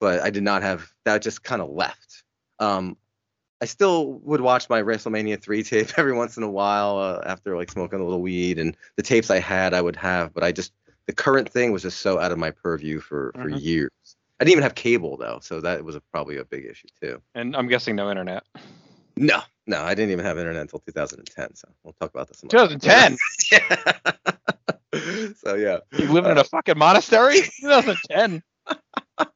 [0.00, 1.22] But I did not have that.
[1.22, 2.22] Just kind of left.
[2.58, 2.96] Um,
[3.60, 7.56] I still would watch my WrestleMania three tape every once in a while uh, after
[7.56, 10.52] like smoking a little weed, and the tapes I had I would have, but I
[10.52, 10.72] just
[11.06, 13.62] the current thing was just so out of my purview for for Mhm.
[13.62, 13.90] years.
[14.38, 17.22] I didn't even have cable though, so that was a, probably a big issue too.
[17.34, 18.42] And I'm guessing no internet.
[19.16, 21.54] No, no, I didn't even have internet until 2010.
[21.54, 22.42] So we'll talk about this.
[22.42, 23.16] another 2010.
[24.92, 25.30] yeah.
[25.38, 25.78] so yeah.
[25.98, 27.40] You living in a fucking monastery?
[27.60, 28.42] 2010.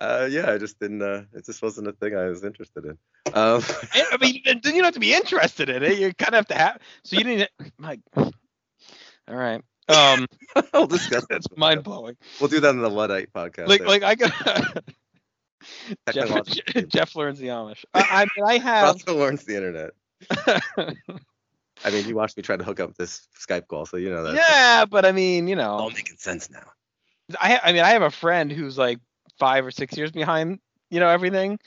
[0.00, 1.02] Uh, yeah, I just didn't.
[1.02, 2.98] Uh, it just wasn't a thing I was interested in.
[3.32, 3.62] Um,
[3.94, 5.98] I mean, then you don't have to be interested in it.
[5.98, 6.78] You kind of have to have.
[7.04, 7.50] So you didn't.
[7.78, 8.32] Like, all
[9.28, 9.62] right.
[9.88, 10.26] Um,
[10.74, 11.24] we'll discuss.
[11.30, 11.56] that's that.
[11.56, 12.16] mind blowing.
[12.40, 13.68] We'll do that in the Luddite podcast.
[13.68, 14.84] Like, like I got.
[16.12, 17.84] Jeff, Jeff learns the Amish.
[17.94, 18.88] I, I mean, I have.
[18.88, 19.92] Also learns the internet.
[21.84, 24.24] I mean, you watched me try to hook up this Skype call, so you know
[24.24, 24.34] that.
[24.34, 25.72] yeah, but I mean, you know.
[25.72, 26.66] All making sense now.
[27.40, 28.98] I ha- I mean I have a friend who's like
[29.38, 30.58] five or six years behind
[30.90, 31.58] you know everything,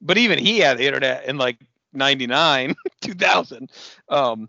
[0.00, 1.58] but even he had the internet in like
[1.92, 3.70] '99, 2000.
[4.08, 4.48] Um,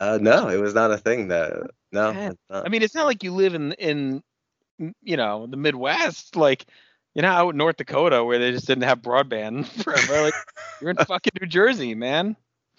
[0.00, 1.52] Uh, no, it was not a thing that
[1.92, 2.66] No, Man, it's not.
[2.66, 4.22] I mean, it's not like you live in in
[5.02, 6.66] you know the Midwest, like
[7.14, 10.20] you know out in North Dakota where they just didn't have broadband forever.
[10.20, 10.36] Like
[10.80, 12.36] you're in fucking New Jersey, man.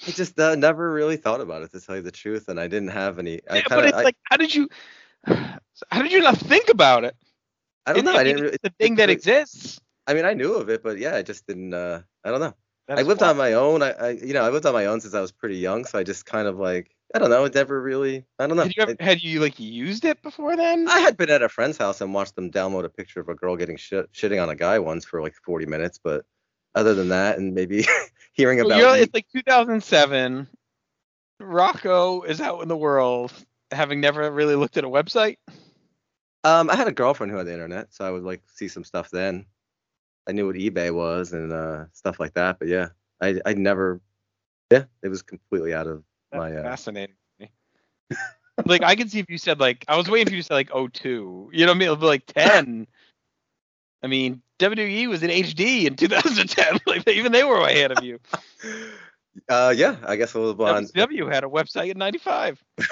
[0.08, 2.68] I just uh, never really thought about it to tell you the truth, and I
[2.68, 3.42] didn't have any.
[3.50, 4.70] I Yeah, kinda, but it's I, like, how did you?
[5.92, 7.16] How did you not think about it?
[7.86, 8.12] I don't know.
[8.14, 8.40] It- I it- didn't.
[8.40, 9.80] it's Really, the thing that exists.
[10.08, 11.74] I mean, I knew of it, but yeah, I just didn't.
[11.74, 12.54] uh I don't know.
[12.90, 13.32] I lived wild.
[13.32, 13.82] on my own.
[13.84, 15.98] I, I, you know, I lived on my own since I was pretty young, so
[15.98, 17.46] I just kind of like, I don't know.
[17.46, 18.26] It never really.
[18.38, 18.64] I don't know.
[18.64, 20.90] Had you ever, had you like used it before then?
[20.90, 23.36] I had been at a friend's house and watched them download a picture of a
[23.36, 26.26] girl getting shit, shitting on a guy once for like 40 minutes, but
[26.76, 27.86] other than that, and maybe
[28.34, 28.78] hearing Well, about.
[28.80, 30.48] you're- it's like 2007.
[31.40, 33.32] Rocco is out in the world,
[33.72, 35.38] having never really looked at a website.
[36.44, 38.84] Um, I had a girlfriend who had the internet, so I would like see some
[38.84, 39.46] stuff then.
[40.28, 42.90] I knew what eBay was and uh, stuff like that, but yeah,
[43.22, 44.02] I I never.
[44.72, 46.56] Yeah, it was completely out of That's my.
[46.56, 47.16] Uh, fascinating.
[47.40, 47.52] me.
[48.66, 50.54] like I can see if you said like I was waiting for you to say
[50.54, 51.50] like 02.
[51.52, 51.86] You know what I mean?
[51.86, 52.88] It'll be like 10.
[54.04, 56.80] I mean, WWE was in HD in 2010.
[56.86, 58.20] Like even they were way ahead of you.
[59.50, 60.88] uh, yeah, I guess a little behind.
[60.88, 62.64] WCW had a website in 95.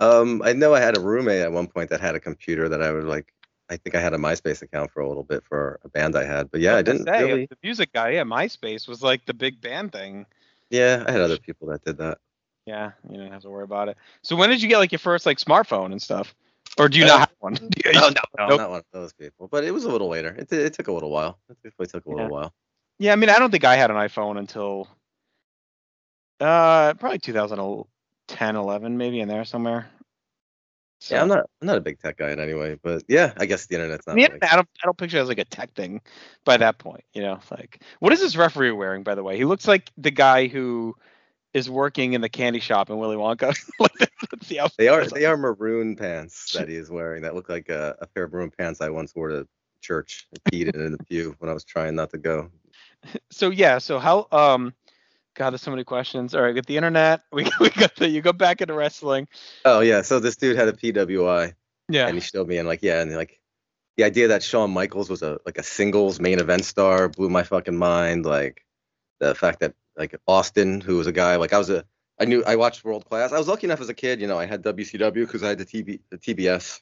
[0.00, 2.82] Um, I know I had a roommate at one point that had a computer that
[2.82, 3.32] I would like.
[3.68, 6.24] I think I had a MySpace account for a little bit for a band I
[6.24, 7.46] had, but yeah, I gonna didn't say, really.
[7.50, 10.26] The music guy, yeah, MySpace was like the big band thing.
[10.70, 12.18] Yeah, I had other people that did that.
[12.66, 13.96] Yeah, you don't have to worry about it.
[14.22, 16.34] So when did you get like your first like smartphone and stuff?
[16.78, 17.54] Or do you Uh, not have one?
[17.84, 18.58] You- No, no, no, Nope.
[18.60, 19.48] not one of those people.
[19.48, 20.34] But it was a little later.
[20.38, 21.38] It, it took a little while.
[21.48, 22.30] It definitely took a little Yeah.
[22.30, 22.54] while.
[22.98, 24.88] Yeah, I mean, I don't think I had an iPhone until
[26.40, 27.18] uh probably
[28.28, 29.88] 2010, 11, maybe in there somewhere.
[31.00, 31.50] So, Yeah, I'm not.
[31.60, 34.06] I'm not a big tech guy in any way, but yeah, I guess the internet's
[34.06, 34.18] not.
[34.18, 36.00] Yeah, like- I don't, I don't picture it as like a tech thing
[36.44, 37.04] by that point.
[37.12, 39.02] You know, like what is this referee wearing?
[39.02, 40.96] By the way, he looks like the guy who
[41.52, 43.54] is working in the candy shop in Willy Wonka.
[43.78, 44.10] like
[44.48, 44.70] the.
[44.78, 48.06] They are they are maroon pants that he is wearing that look like a, a
[48.06, 49.46] pair of maroon pants I once wore to
[49.82, 52.50] church peed in the pew when I was trying not to go.
[53.30, 54.72] so yeah so how um
[55.36, 58.20] god there's so many questions all right get the internet we, we got the you
[58.20, 59.28] go back into wrestling
[59.64, 61.54] Oh yeah, so this dude had a PWI
[61.88, 63.40] yeah and he showed me and like yeah and like
[63.96, 67.42] the idea that Shawn Michaels was a like a singles main event star blew my
[67.42, 68.26] fucking mind.
[68.26, 68.64] Like
[69.20, 71.84] the fact that like Austin, who was a guy like I was a
[72.18, 73.32] I knew I watched World Class.
[73.32, 75.58] I was lucky enough as a kid, you know, I had WCW because I had
[75.58, 76.80] the TV the TBS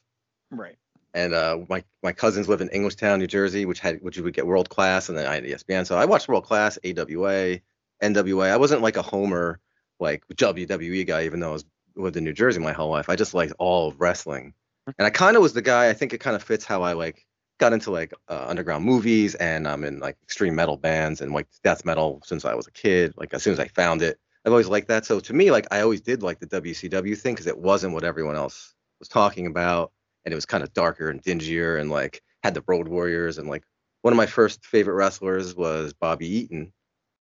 [0.50, 0.76] right
[1.14, 4.34] and uh, my my cousins live in Englishtown, New Jersey, which had which you would
[4.34, 5.86] get World Class, and then I had ESPN.
[5.86, 7.60] So I watched World Class, AWA,
[8.04, 8.50] NWA.
[8.50, 9.60] I wasn't like a homer
[10.00, 11.64] like WWE guy, even though I was
[11.96, 13.08] lived in New Jersey my whole life.
[13.08, 14.54] I just liked all of wrestling,
[14.98, 15.88] and I kind of was the guy.
[15.88, 17.26] I think it kind of fits how I like
[17.58, 21.46] got into like uh, underground movies, and I'm in like extreme metal bands and like
[21.62, 23.14] death metal since I was a kid.
[23.16, 25.06] Like as soon as I found it, I've always liked that.
[25.06, 28.04] So to me, like I always did like the WCW thing because it wasn't what
[28.04, 29.92] everyone else was talking about
[30.24, 33.48] and it was kind of darker and dingier and like had the road warriors and
[33.48, 33.64] like
[34.02, 36.72] one of my first favorite wrestlers was bobby eaton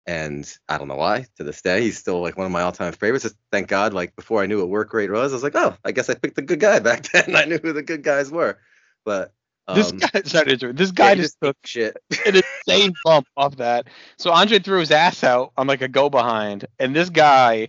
[0.06, 2.92] and i don't know why to this day he's still like one of my all-time
[2.92, 3.22] favorites.
[3.24, 5.76] Just thank god like before i knew what work rate was i was like oh
[5.84, 7.34] i guess i picked a good guy back then.
[7.34, 8.58] I knew who the good guys were.
[9.04, 9.32] But
[9.66, 11.96] um, this guy sorry this guy he just ate took shit.
[12.26, 13.86] an insane bump off that.
[14.18, 17.68] So andre threw his ass out on like a go behind and this guy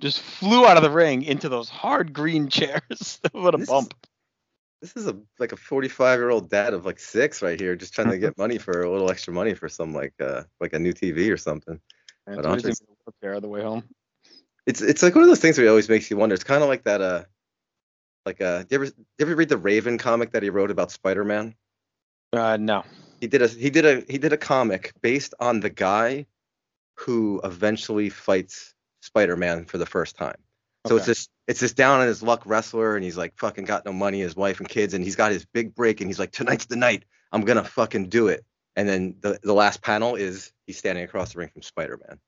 [0.00, 3.20] just flew out of the ring into those hard green chairs.
[3.32, 3.94] What a This is- bump
[4.82, 7.94] this is a like a 45 year old dad of like six right here just
[7.94, 10.78] trying to get money for a little extra money for some like uh like a
[10.78, 11.80] new tv or something
[12.26, 13.84] And But so he's Andre's- in a wheelchair on the way home
[14.66, 16.34] it's it's like one of those things where it always makes you wonder.
[16.34, 17.24] It's kind of like that uh
[18.26, 20.70] like uh do you ever do you ever read the Raven comic that he wrote
[20.70, 21.54] about Spider-Man?
[22.32, 22.84] uh no
[23.20, 26.26] He did a he did a he did a comic based on the guy
[26.94, 30.38] who eventually fights Spider-Man for the first time.
[30.86, 33.84] So it's this it's this down on his luck wrestler and he's like fucking got
[33.84, 36.32] no money, his wife and kids, and he's got his big break and he's like,
[36.32, 37.04] Tonight's the night.
[37.30, 38.44] I'm gonna fucking do it.
[38.74, 42.18] And then the, the last panel is he's standing across the ring from Spider-Man.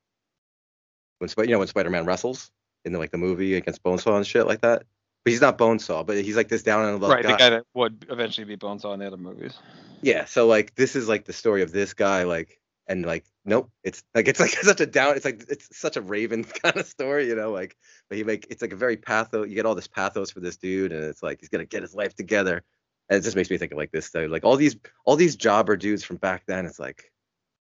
[1.19, 2.51] When Sp- you know when Spider-Man wrestles
[2.85, 4.85] in the, like the movie against Bonesaw and shit like that.
[5.25, 7.33] But he's not Bonesaw, but he's like this down on the luck right guy.
[7.33, 9.59] the guy that would eventually be bonesaw in the other movies
[10.03, 13.71] Yeah, so like this is like the story of this guy, like and like nope,
[13.83, 16.87] it's like it's like such a down, it's like it's such a Raven kind of
[16.87, 17.77] story, you know, like
[18.09, 19.49] but he make it's like a very pathos.
[19.49, 21.95] You get all this pathos for this dude, and it's like he's gonna get his
[21.95, 22.63] life together,
[23.09, 25.37] and it just makes me think of like this stuff, like all these all these
[25.37, 26.67] jobber dudes from back then.
[26.67, 27.11] It's like,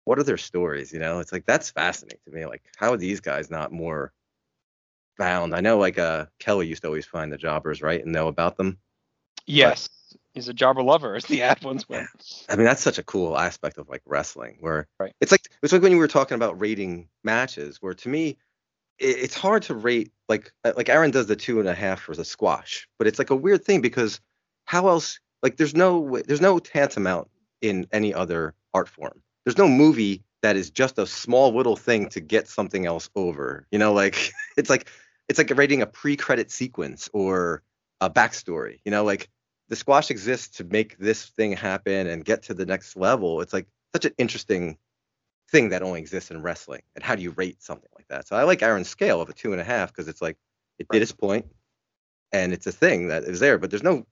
[0.04, 0.92] what are their stories?
[0.92, 2.46] You know, it's like that's fascinating to me.
[2.46, 4.12] Like how are these guys not more
[5.18, 5.54] found?
[5.54, 8.56] I know like uh Kelly used to always find the jobbers right and know about
[8.56, 8.78] them.
[9.46, 9.88] Yes
[10.34, 12.08] he's a jobber lover as the ad ones went
[12.48, 15.14] I mean, that's such a cool aspect of like wrestling, where Right.
[15.20, 18.36] it's like it's like when you were talking about rating matches, where to me,
[18.98, 22.00] it, it's hard to rate like uh, like Aaron does the two and a half
[22.00, 24.20] for the squash, but it's like a weird thing because
[24.64, 27.28] how else like there's no there's no tantamount
[27.60, 29.22] in any other art form.
[29.44, 33.66] There's no movie that is just a small little thing to get something else over.
[33.70, 34.88] You know, like it's like
[35.28, 37.62] it's like writing a pre-credit sequence or
[38.02, 38.80] a backstory.
[38.84, 39.28] You know, like
[39.68, 43.40] the squash exists to make this thing happen and get to the next level.
[43.40, 44.76] It's like such an interesting
[45.50, 46.82] thing that only exists in wrestling.
[46.94, 48.26] And how do you rate something like that?
[48.26, 50.36] So I like Aaron's scale of a two and a half because it's like
[50.78, 51.46] it did its point
[52.32, 54.04] and it's a thing that is there, but there's no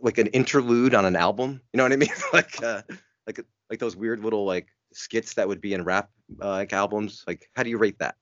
[0.00, 1.60] like an interlude on an album.
[1.72, 2.10] You know what I mean?
[2.32, 2.82] like uh,
[3.26, 7.24] like like those weird little like skits that would be in rap uh, like albums.
[7.26, 8.14] Like how do you rate that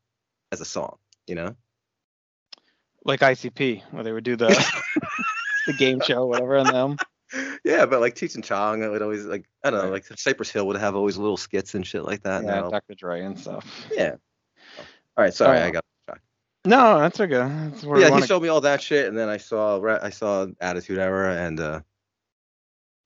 [0.51, 0.97] as a song?
[1.27, 1.57] You know?
[3.05, 4.49] Like ICP, where they would do the
[5.67, 6.97] the game show, whatever, and them.
[7.65, 10.51] Yeah, but like Cheech and Chong, it would always like I don't know, like Cypress
[10.51, 12.45] Hill would have always little skits and shit like that.
[12.45, 12.95] Yeah, Dr.
[12.95, 13.89] Dre and stuff.
[13.93, 14.17] Yeah.
[15.17, 15.85] All right, sorry, I got.
[16.67, 17.37] No, that's okay.
[17.37, 20.99] That's yeah, he showed me all that shit, and then I saw I saw Attitude
[20.99, 21.81] Era, and uh,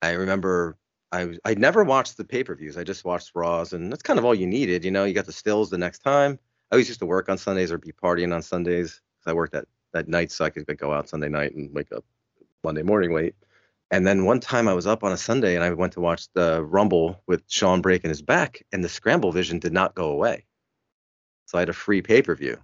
[0.03, 0.77] I remember
[1.13, 2.77] I I never watched the pay per views.
[2.77, 4.85] I just watched Raws, and that's kind of all you needed.
[4.85, 6.39] You know, you got the stills the next time.
[6.71, 9.55] I always used to work on Sundays or be partying on Sundays because I worked
[9.55, 12.05] at that night, so I could go out Sunday night and wake up
[12.63, 13.35] Monday morning late.
[13.91, 16.29] And then one time I was up on a Sunday and I went to watch
[16.35, 20.45] the Rumble with Shawn breaking his back, and the scramble vision did not go away.
[21.47, 22.59] So I had a free pay per view,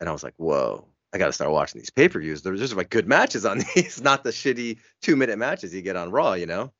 [0.00, 2.42] and I was like, "Whoa, I got to start watching these pay per views.
[2.42, 5.96] There's just like good matches on these, not the shitty two minute matches you get
[5.96, 6.72] on Raw, you know."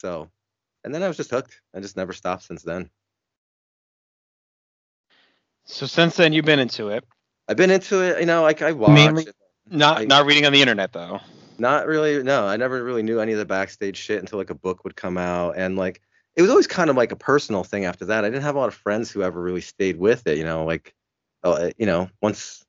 [0.00, 0.30] So,
[0.84, 1.60] and then I was just hooked.
[1.74, 2.90] I just never stopped since then.
[5.66, 7.04] So since then, you've been into it.
[7.50, 8.20] I've been into it.
[8.20, 8.92] You know, like I watch.
[8.92, 9.26] Mainly,
[9.66, 11.18] not I, not reading on the internet though.
[11.58, 12.22] Not really.
[12.22, 14.94] No, I never really knew any of the backstage shit until like a book would
[14.94, 16.00] come out, and like
[16.36, 18.24] it was always kind of like a personal thing after that.
[18.24, 20.38] I didn't have a lot of friends who ever really stayed with it.
[20.38, 20.94] You know, like,
[21.42, 22.64] uh, you know, once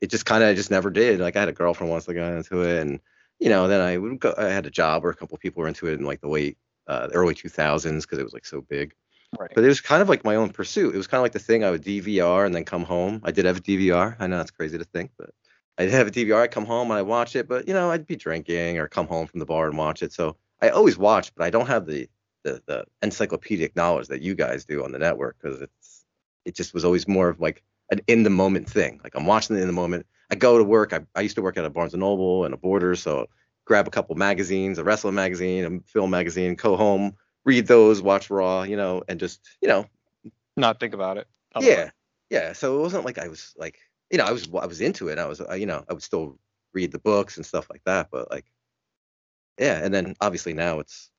[0.00, 1.18] it just kind of just never did.
[1.18, 3.00] Like I had a girlfriend once that got into it, and
[3.40, 4.32] you know, then I would go.
[4.38, 6.56] I had a job where a couple people were into it in like the late,
[6.86, 8.94] uh, early 2000s because it was like so big.
[9.38, 9.50] Right.
[9.54, 10.94] But it was kind of like my own pursuit.
[10.94, 13.20] It was kind of like the thing I would DVR and then come home.
[13.24, 14.16] I did have a DVR.
[14.18, 15.30] I know it's crazy to think, but
[15.76, 16.42] I'd have a DVR.
[16.42, 19.06] I'd come home and I watch it, but you know, I'd be drinking or come
[19.06, 20.12] home from the bar and watch it.
[20.12, 22.08] So I always watch, but I don't have the
[22.44, 26.04] the, the encyclopedic knowledge that you guys do on the network because it's
[26.44, 29.00] it just was always more of like an in the moment thing.
[29.04, 30.06] Like I'm watching it in the moment.
[30.30, 30.92] I go to work.
[30.92, 33.28] I, I used to work at a Barnes and Noble and a Borders, so
[33.64, 37.14] grab a couple magazines, a wrestling magazine, a film magazine, go home,
[37.48, 39.86] read those, watch Raw, you know, and just you know,
[40.56, 41.26] not think about it.
[41.60, 41.90] yeah,
[42.30, 42.52] yeah.
[42.52, 43.78] So it wasn't like I was like
[44.10, 45.18] you know, I was I was into it.
[45.18, 46.38] I was, you know, I would still
[46.72, 48.08] read the books and stuff like that.
[48.10, 48.46] But like,
[49.58, 49.80] yeah.
[49.82, 51.10] And then obviously now it's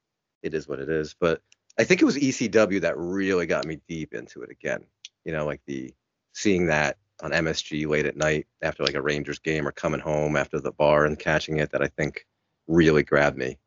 [0.41, 1.15] it is what it is.
[1.19, 1.41] But
[1.77, 4.85] I think it was ECW that really got me deep into it again.
[5.25, 5.93] You know, like the
[6.33, 10.35] seeing that on MSG late at night after like a Rangers game or coming home
[10.35, 12.25] after the bar and catching it that I think
[12.67, 13.57] really grabbed me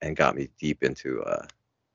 [0.00, 1.46] and got me deep into uh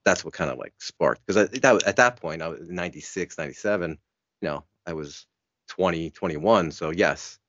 [0.05, 3.97] that's what kind of like sparked because that at that point I was 96 97
[4.41, 5.27] you know I was
[5.69, 6.71] 20, 21.
[6.71, 7.39] So yes,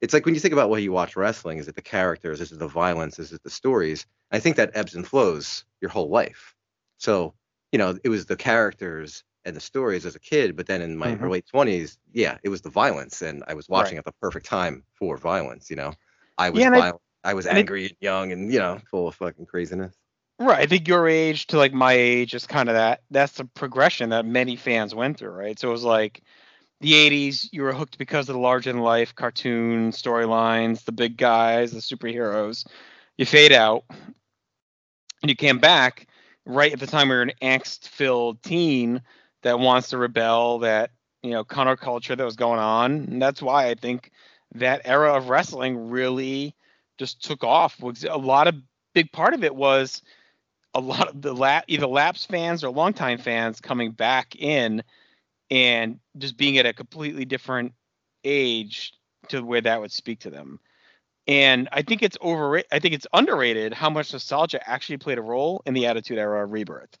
[0.00, 2.52] it's like when you think about what you watch wrestling, is it the characters, is
[2.52, 4.04] it the violence, is it the stories?
[4.30, 6.54] I think that ebbs and flows your whole life.
[6.98, 7.34] So,
[7.70, 10.96] you know, it was the characters and the stories as a kid, but then in
[10.96, 11.24] my mm-hmm.
[11.24, 13.98] early 20s, yeah, it was the violence and I was watching right.
[13.98, 15.94] at the perfect time for violence, you know.
[16.38, 16.96] I was yeah, violent.
[17.24, 19.94] I, I, was angry and young and, you know, full of fucking craziness.
[20.42, 20.60] Right.
[20.60, 24.10] I think your age to like my age is kind of that that's the progression
[24.10, 25.58] that many fans went through, right?
[25.58, 26.22] So it was like
[26.80, 31.16] the 80s you were hooked because of the larger than life cartoon storylines the big
[31.16, 32.66] guys the superheroes
[33.18, 33.84] you fade out
[35.22, 36.06] and you came back
[36.46, 39.02] right at the time we were an angst filled teen
[39.42, 40.90] that wants to rebel that
[41.22, 44.10] you know counterculture that was going on and that's why i think
[44.54, 46.54] that era of wrestling really
[46.98, 48.56] just took off a lot of
[48.94, 50.02] big part of it was
[50.74, 54.82] a lot of the lap either laps fans or longtime fans coming back in
[55.50, 57.72] and just being at a completely different
[58.24, 58.94] age
[59.28, 60.58] to where that would speak to them.
[61.28, 62.68] And I think it's overrated.
[62.72, 66.44] I think it's underrated how much nostalgia actually played a role in the Attitude Era
[66.46, 66.98] rebirth.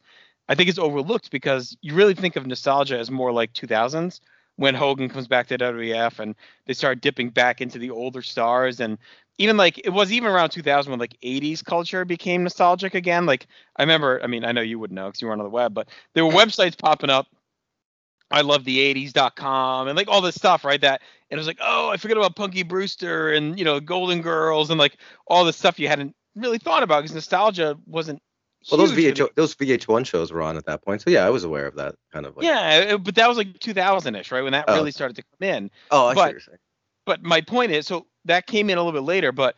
[0.48, 4.20] I think it's overlooked because you really think of nostalgia as more like 2000s
[4.62, 6.36] when Hogan comes back to WWF and
[6.66, 8.96] they start dipping back into the older stars and
[9.38, 13.26] even like it was even around 2000 when like 80s culture became nostalgic again.
[13.26, 15.50] Like I remember, I mean, I know you wouldn't know because you weren't on the
[15.50, 17.26] web, but there were websites popping up
[18.30, 20.80] I love the 80s.com and like all this stuff, right?
[20.80, 24.22] That and it was like, oh, I forget about Punky Brewster and you know Golden
[24.22, 24.96] Girls and like
[25.26, 28.22] all the stuff you hadn't really thought about because nostalgia wasn't
[28.70, 31.10] Well, those huge for the- VH those VH1 shows were on at that point, so
[31.10, 32.46] yeah, I was aware of that kind of like.
[32.46, 34.42] yeah, but that was like 2000ish, right?
[34.42, 35.70] When that Oh, really started to come in.
[35.90, 36.58] Oh, I see but- what you're
[37.04, 39.56] but my point is, so that came in a little bit later, but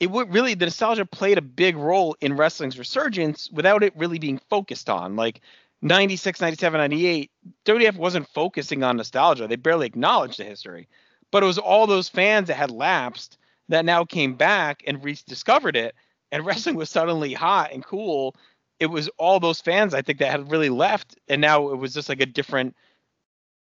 [0.00, 4.18] it would really the nostalgia played a big role in wrestling's resurgence without it really
[4.18, 5.16] being focused on.
[5.16, 5.40] Like
[5.80, 7.30] 96, 97, 98,
[7.64, 9.46] WWF wasn't focusing on nostalgia.
[9.46, 10.88] They barely acknowledged the history.
[11.30, 13.38] But it was all those fans that had lapsed
[13.70, 15.94] that now came back and rediscovered it,
[16.34, 18.34] and wrestling was suddenly hot and cool.
[18.80, 21.94] It was all those fans I think that had really left, and now it was
[21.94, 22.74] just like a different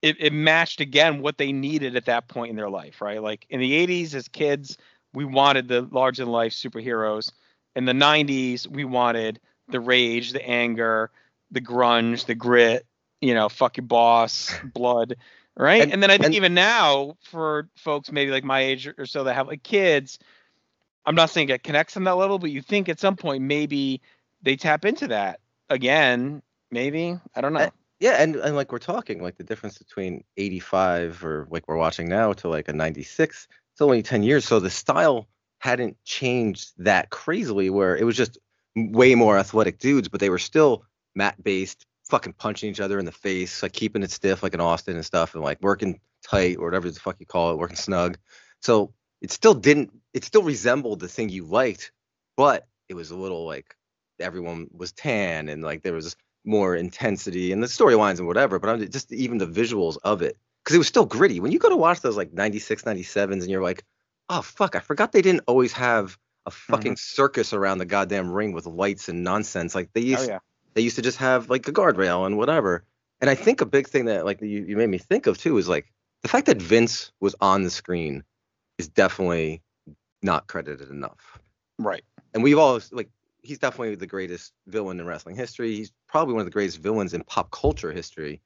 [0.00, 3.22] it, it matched again what they needed at that point in their life, right?
[3.22, 4.76] Like in the 80s, as kids,
[5.14, 7.30] we wanted the larger than life superheroes.
[7.76, 9.38] In the 90s, we wanted
[9.68, 11.10] the rage, the anger,
[11.52, 12.84] the grunge, the grit,
[13.20, 15.14] you know, fuck your boss, blood,
[15.56, 15.82] right?
[15.82, 19.06] And, And- then I think and- even now, for folks maybe like my age or
[19.06, 20.18] so that have like kids,
[21.04, 24.00] I'm not saying it connects on that level, but you think at some point maybe
[24.42, 27.18] they tap into that again, maybe.
[27.34, 27.60] I don't know.
[27.60, 31.76] Uh, Yeah, and, and like we're talking, like the difference between 85 or like we're
[31.76, 34.44] watching now to like a 96, it's only 10 years.
[34.44, 35.28] So the style
[35.58, 38.38] hadn't changed that crazily, where it was just
[38.74, 40.84] way more athletic dudes, but they were still
[41.14, 44.60] mat based, fucking punching each other in the face, like keeping it stiff, like in
[44.60, 47.76] Austin and stuff, and like working tight or whatever the fuck you call it, working
[47.76, 48.18] snug.
[48.60, 48.92] So
[49.22, 51.92] it still didn't, it still resembled the thing you liked,
[52.36, 53.76] but it was a little like
[54.20, 58.68] everyone was tan and like there was more intensity and the storylines and whatever, but
[58.68, 61.40] I'm just even the visuals of it because it was still gritty.
[61.40, 63.84] When you go to watch those like 96, 97s and you're like,
[64.28, 67.14] oh fuck, I forgot they didn't always have a fucking mm-hmm.
[67.14, 69.74] circus around the goddamn ring with lights and nonsense.
[69.74, 70.38] Like they oh, used oh yeah.
[70.74, 72.84] they used to just have like a guardrail and whatever.
[73.20, 75.58] And I think a big thing that like you, you made me think of too
[75.58, 75.92] is like
[76.22, 78.24] the fact that Vince was on the screen
[78.82, 79.62] is definitely
[80.22, 81.38] not credited enough
[81.78, 82.04] Right.
[82.34, 83.08] and we've all like
[83.42, 85.74] he's definitely the greatest villain in wrestling history.
[85.74, 88.40] He's probably one of the greatest villains in pop culture history,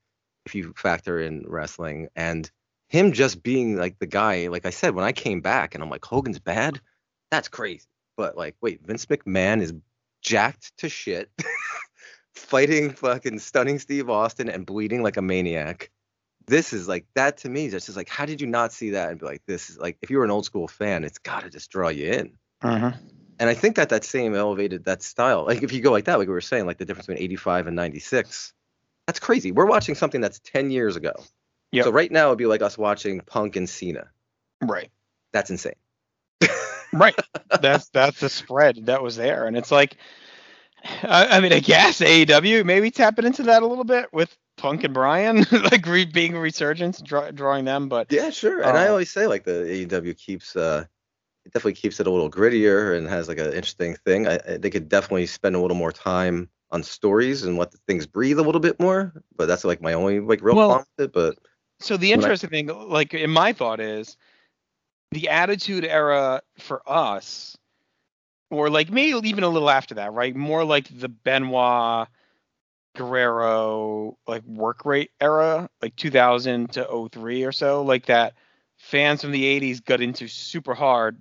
[0.46, 2.08] if you factor in wrestling.
[2.16, 2.50] And
[2.88, 5.90] him just being like the guy, like I said, when I came back and I'm
[5.90, 6.80] like, Hogan's bad,
[7.30, 7.86] that's crazy.
[8.16, 9.74] But like, wait, Vince McMahon is
[10.22, 11.30] jacked to shit,
[12.34, 15.90] fighting fucking stunning Steve Austin and bleeding like a maniac.
[16.46, 17.68] This is like that to me.
[17.68, 19.98] That's just like, how did you not see that and be like, this is like,
[20.02, 22.32] if you were an old school fan, it's got to just draw you in
[22.62, 22.98] Mm-hmm.
[23.38, 26.18] and I think that that same elevated that style, like if you go like that,
[26.18, 28.54] like we were saying, like the difference between 85 and 96,
[29.06, 29.52] that's crazy.
[29.52, 31.12] We're watching something that's 10 years ago.
[31.72, 31.84] Yep.
[31.84, 34.08] So right now it'd be like us watching Punk and Cena.
[34.62, 34.90] Right.
[35.32, 35.74] That's insane.
[36.92, 37.14] Right.
[37.60, 39.96] that's that's the spread that was there, and it's like,
[41.02, 44.84] I, I mean, I guess AEW maybe tapping into that a little bit with Punk
[44.84, 47.88] and Brian, like re, being a resurgence, draw, drawing them.
[47.88, 48.62] But Yeah, sure.
[48.62, 49.50] And I Uh, always say like the
[49.86, 50.84] AEW keeps uh
[51.44, 54.26] it definitely keeps it a little grittier and has like an interesting thing.
[54.26, 57.78] I, I they could definitely spend a little more time on stories and let the
[57.86, 59.12] things breathe a little bit more.
[59.36, 61.12] But that's like my only like real Well- problem with it.
[61.12, 61.38] But
[61.78, 64.16] so the When I- interesting thing, like in my thought, is
[65.12, 67.56] the Attitude Era for us,
[68.50, 70.34] or like maybe even a little after that, right?
[70.34, 72.08] More like the Benoit,
[72.96, 78.34] Guerrero, like work rate era, like 2000 to 03 or so, like that.
[78.78, 81.20] Fans from the 80s got into super hard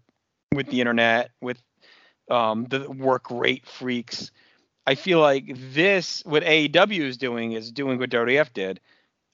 [0.53, 1.61] with the internet, with
[2.29, 4.31] um, the work rate freaks.
[4.85, 8.79] I feel like this, what AEW is doing, is doing what WWF did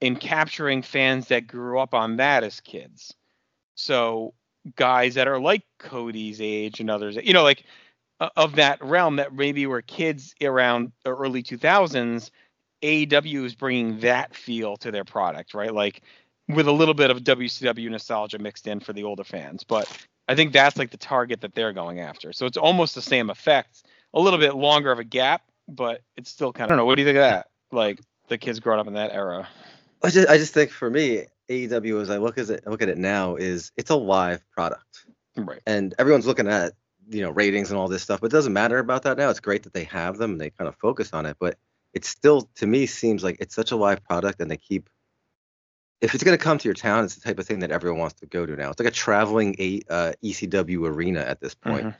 [0.01, 3.13] in capturing fans that grew up on that as kids.
[3.75, 4.33] So
[4.75, 7.63] guys that are like Cody's age and others, you know, like
[8.21, 12.29] Uh, of that realm that maybe were kids around the early 2000s,
[12.83, 15.73] AEW is bringing that feel to their product, right?
[15.73, 16.03] Like
[16.47, 19.63] with a little bit of WCW nostalgia mixed in for the older fans.
[19.63, 19.89] But
[20.27, 22.31] I think that's like the target that they're going after.
[22.31, 23.81] So it's almost the same effect,
[24.13, 26.85] a little bit longer of a gap, but it's still kind of, I don't know.
[26.85, 27.47] What do you think of that?
[27.71, 29.47] Like the kids growing up in that era.
[30.03, 32.89] I just I just think for me, AEW as I look as it look at
[32.89, 35.05] it now is it's a live product.
[35.37, 35.61] Right.
[35.65, 36.73] and everyone's looking at
[37.09, 39.29] you know ratings and all this stuff but it doesn't matter about that now.
[39.29, 41.57] It's great that they have them and they kind of focus on it but
[41.93, 44.89] it still to me seems like it's such a live product and they keep
[45.99, 47.99] if it's going to come to your town it's the type of thing that everyone
[47.99, 48.71] wants to go to now.
[48.71, 51.95] It's like a traveling a, uh, ecw arena at this point Mhm.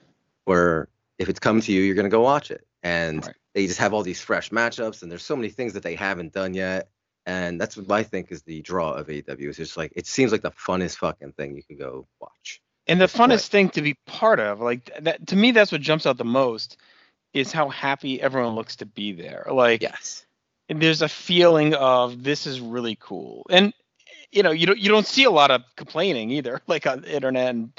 [0.46, 0.88] where
[1.18, 2.66] if it's come to you you're going to go watch it.
[2.84, 3.36] And Right.
[3.54, 6.34] they just have all these fresh matchups and there's so many things that they haven't
[6.34, 6.90] done yet.
[7.28, 10.32] And that's what i think is the draw of aw is just like it seems
[10.32, 12.62] like the funnest fucking thing you could go watch
[12.92, 13.42] And the funnest Right.
[13.52, 16.78] thing to be part of, like that to me, that's what jumps out the most,
[17.34, 19.48] is how happy everyone looks to be there.
[19.52, 20.26] Like, yes
[20.70, 23.74] and there's a feeling of this is really cool, and
[24.32, 27.16] you know, you don't you don't see a lot of complaining either, like on the
[27.16, 27.72] internet and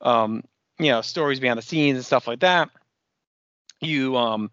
[0.00, 0.44] um,
[0.78, 2.70] you know, stories behind the scenes and stuff like that.
[3.80, 4.50] You um,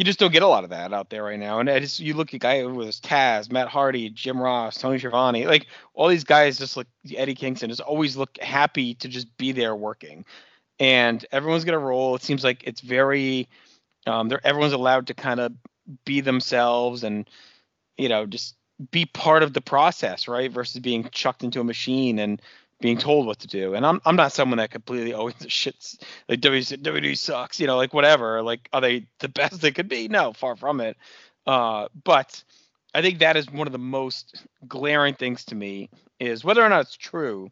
[0.00, 1.60] you just don't get a lot of that out there right now.
[1.60, 5.66] And just you look at guy with Taz, Matt Hardy, Jim Ross, Tony Schiavone, like
[5.92, 9.76] all these guys just look Eddie Kingston just always look happy to just be there
[9.76, 10.24] working.
[10.78, 12.14] And everyone's gonna roll.
[12.14, 13.46] It seems like it's very
[14.06, 15.52] um they're everyone's allowed to kind of
[16.06, 17.28] be themselves and
[17.98, 18.56] you know just
[18.92, 20.50] be part of the process, right?
[20.50, 22.40] Versus being chucked into a machine and
[22.80, 23.74] being told what to do.
[23.74, 27.94] And I'm I'm not someone that completely always shits like WWE sucks, you know, like
[27.94, 28.42] whatever.
[28.42, 30.08] Like are they the best they could be?
[30.08, 30.96] No, far from it.
[31.46, 32.42] Uh, but
[32.94, 36.68] I think that is one of the most glaring things to me is whether or
[36.68, 37.50] not it's true.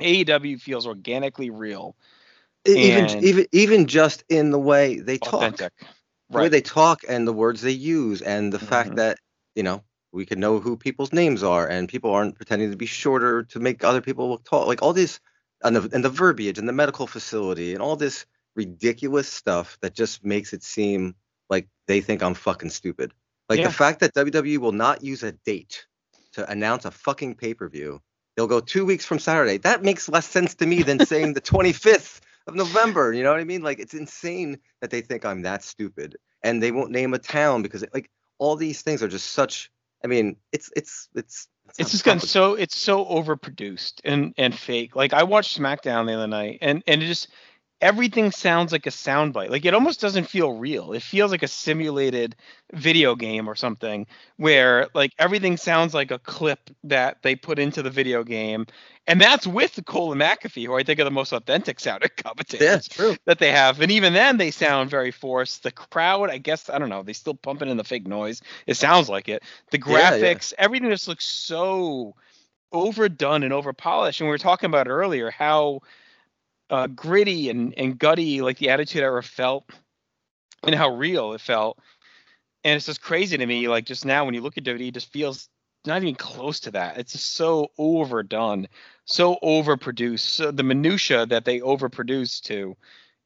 [0.00, 1.94] AEW feels organically real.
[2.66, 5.72] Even even even just in the way they authentic.
[5.78, 5.90] talk, right.
[6.30, 8.66] the way they talk, and the words they use, and the mm-hmm.
[8.66, 9.18] fact that
[9.54, 9.82] you know
[10.14, 13.58] we can know who people's names are and people aren't pretending to be shorter to
[13.58, 14.66] make other people look tall.
[14.66, 15.18] Like all this
[15.62, 19.94] and the, and the verbiage and the medical facility and all this ridiculous stuff that
[19.94, 21.16] just makes it seem
[21.50, 23.12] like they think i'm fucking stupid.
[23.48, 23.66] Like yeah.
[23.66, 25.84] the fact that wwe will not use a date
[26.32, 28.00] to announce a fucking pay-per-view
[28.36, 29.58] they'll go two weeks from saturday.
[29.58, 33.40] That makes less sense to me than saying the 25th of november you know what
[33.40, 33.62] i mean?
[33.62, 37.62] Like it's insane that they think i'm that stupid and they won't name a town
[37.62, 38.08] because like
[38.38, 39.70] all these things are just such
[40.04, 44.54] I mean, it's it's it's it's, it's just gotten so it's so overproduced and and
[44.54, 44.94] fake.
[44.94, 47.28] Like I watched SmackDown the other night, and and it just
[47.80, 49.50] everything sounds like a soundbite.
[49.50, 50.92] Like it almost doesn't feel real.
[50.92, 52.36] It feels like a simulated
[52.72, 54.06] video game or something
[54.36, 58.66] where like everything sounds like a clip that they put into the video game.
[59.06, 62.88] And that's with Cole and McAfee, who I think are the most authentic sounding commentators
[62.98, 63.80] yeah, that they have.
[63.80, 65.62] And even then they sound very forced.
[65.62, 68.40] The crowd, I guess, I don't know, they still pumping in the fake noise.
[68.66, 69.42] It sounds like it.
[69.70, 70.64] The graphics, yeah, yeah.
[70.64, 72.14] everything just looks so
[72.72, 74.20] overdone and overpolished.
[74.20, 75.80] And we were talking about earlier how
[76.70, 79.68] uh, gritty and, and gutty, like the Attitude Era felt,
[80.62, 81.78] and how real it felt.
[82.62, 83.68] And it's just crazy to me.
[83.68, 85.48] Like just now, when you look at WWE, it just feels
[85.86, 86.98] not even close to that.
[86.98, 88.68] It's just so overdone,
[89.04, 90.20] so overproduced.
[90.20, 92.76] So the minutia that they overproduce to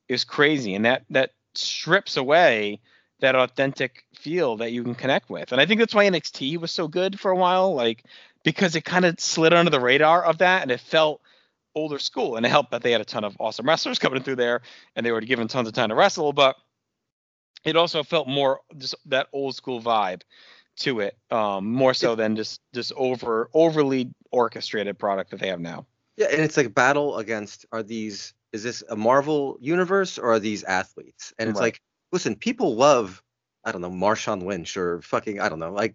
[0.09, 2.81] is crazy, and that that strips away
[3.21, 5.51] that authentic feel that you can connect with.
[5.51, 8.05] And I think that's why NXT was so good for a while, like
[8.45, 11.21] because it kind of slid under the radar of that, and it felt
[11.79, 14.37] older school, and it helped that they had a ton of awesome wrestlers coming through
[14.37, 14.61] there,
[14.97, 16.33] and they were given tons of time to wrestle.
[16.33, 16.57] But
[17.65, 20.23] it also felt more just that old school vibe
[20.81, 25.61] to it, um, more so than just this over overly orchestrated product that they have
[25.61, 25.87] now.
[26.17, 30.41] Yeah, and it's like battle against are these is this a Marvel universe or are
[30.41, 31.33] these athletes?
[31.39, 31.67] And it's right.
[31.67, 33.23] like, listen, people love
[33.65, 35.95] I don't know Marshawn Lynch or fucking I don't know like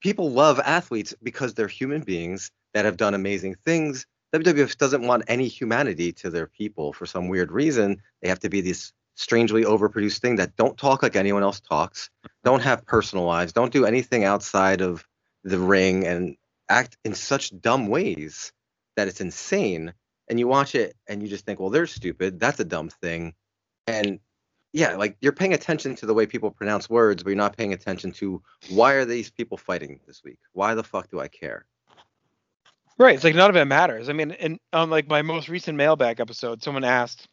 [0.00, 5.24] people love athletes because they're human beings that have done amazing things WWF doesn't want
[5.26, 8.00] any humanity to their people for some weird reason.
[8.22, 12.10] They have to be this strangely overproduced thing that don't talk like anyone else talks,
[12.44, 15.06] don't have personal lives, don't do anything outside of
[15.44, 16.36] the ring, and
[16.68, 18.52] act in such dumb ways
[18.96, 19.92] that it's insane.
[20.28, 22.38] And you watch it and you just think, well, they're stupid.
[22.38, 23.34] That's a dumb thing.
[23.88, 24.20] And
[24.72, 27.72] yeah, like you're paying attention to the way people pronounce words, but you're not paying
[27.72, 30.38] attention to why are these people fighting this week?
[30.52, 31.66] Why the fuck do I care?
[33.00, 33.14] Right.
[33.14, 34.10] It's like none of it matters.
[34.10, 37.28] I mean, and on like my most recent mailbag episode, someone asked,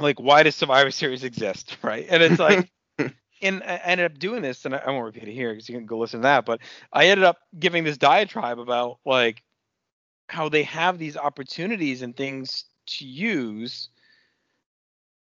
[0.00, 1.76] like, why does Survivor Series exist?
[1.84, 2.04] Right.
[2.10, 5.52] And it's like, and I ended up doing this, and I, won't repeat it here
[5.52, 6.46] because you can go listen to that.
[6.46, 6.62] But
[6.92, 9.44] I ended up giving this diatribe about like
[10.28, 13.88] how they have these opportunities and things to use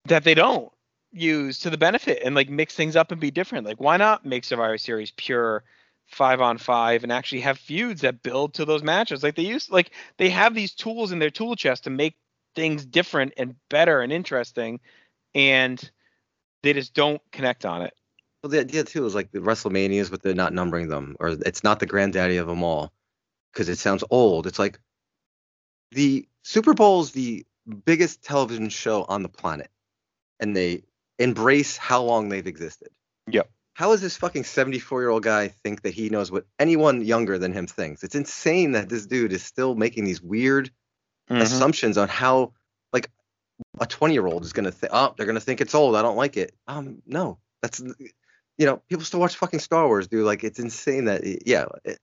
[0.05, 0.71] that they don't
[1.11, 3.67] use to the benefit and like mix things up and be different.
[3.67, 5.65] Like, why not make Survivor Series pure?
[6.07, 9.23] Five on five and actually have feuds that build to those matches.
[9.23, 12.17] Like they use like they have these tools in their tool chest to make
[12.55, 14.81] things different and better and interesting
[15.35, 15.91] and
[16.63, 17.95] they just don't connect on it.
[18.43, 21.65] Well the idea too is like the WrestleManias but they're not numbering them or it's
[21.65, 22.93] not the granddaddy of them all
[23.53, 24.47] because it sounds old.
[24.47, 24.79] It's like
[25.91, 27.45] the Super Bowl is the
[27.85, 29.71] biggest television show on the planet
[30.39, 30.83] and they
[31.19, 32.89] embrace how long they've existed.
[33.29, 37.05] Yep how does this fucking 74 year old guy think that he knows what anyone
[37.05, 38.05] younger than him thinks?
[38.05, 40.71] It's insane that this dude is still making these weird
[41.29, 41.43] mm-hmm.
[41.43, 42.53] assumptions on how,
[42.93, 43.11] like,
[43.81, 45.97] a 20 year old is going to think, oh, they're going to think it's old.
[45.97, 46.55] I don't like it.
[46.69, 50.25] Um, no, that's, you know, people still watch fucking Star Wars, dude.
[50.25, 51.67] Like, it's insane that, yeah.
[51.85, 51.99] It,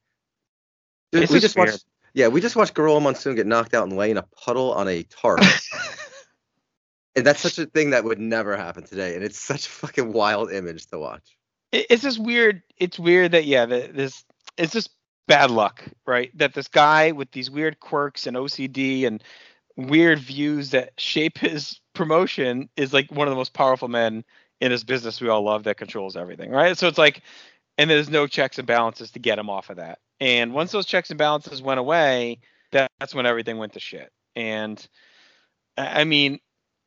[1.13, 4.17] we just watched, yeah, we just watched Gorilla Monsoon get knocked out and lay in
[4.17, 5.39] a puddle on a tarp.
[7.15, 9.15] and that's such a thing that would never happen today.
[9.15, 11.37] And it's such a fucking wild image to watch
[11.71, 12.61] it's just weird.
[12.77, 14.23] It's weird that yeah, this
[14.57, 14.89] it's just
[15.27, 16.35] bad luck, right?
[16.37, 19.23] That this guy with these weird quirks and OCD and
[19.77, 24.23] weird views that shape his promotion is like one of the most powerful men
[24.59, 26.77] in this business we all love that controls everything, right?
[26.77, 27.21] So it's like,
[27.77, 29.99] and there's no checks and balances to get him off of that.
[30.19, 32.39] And once those checks and balances went away,
[32.71, 34.11] that, that's when everything went to shit.
[34.35, 34.85] And
[35.77, 36.39] I mean,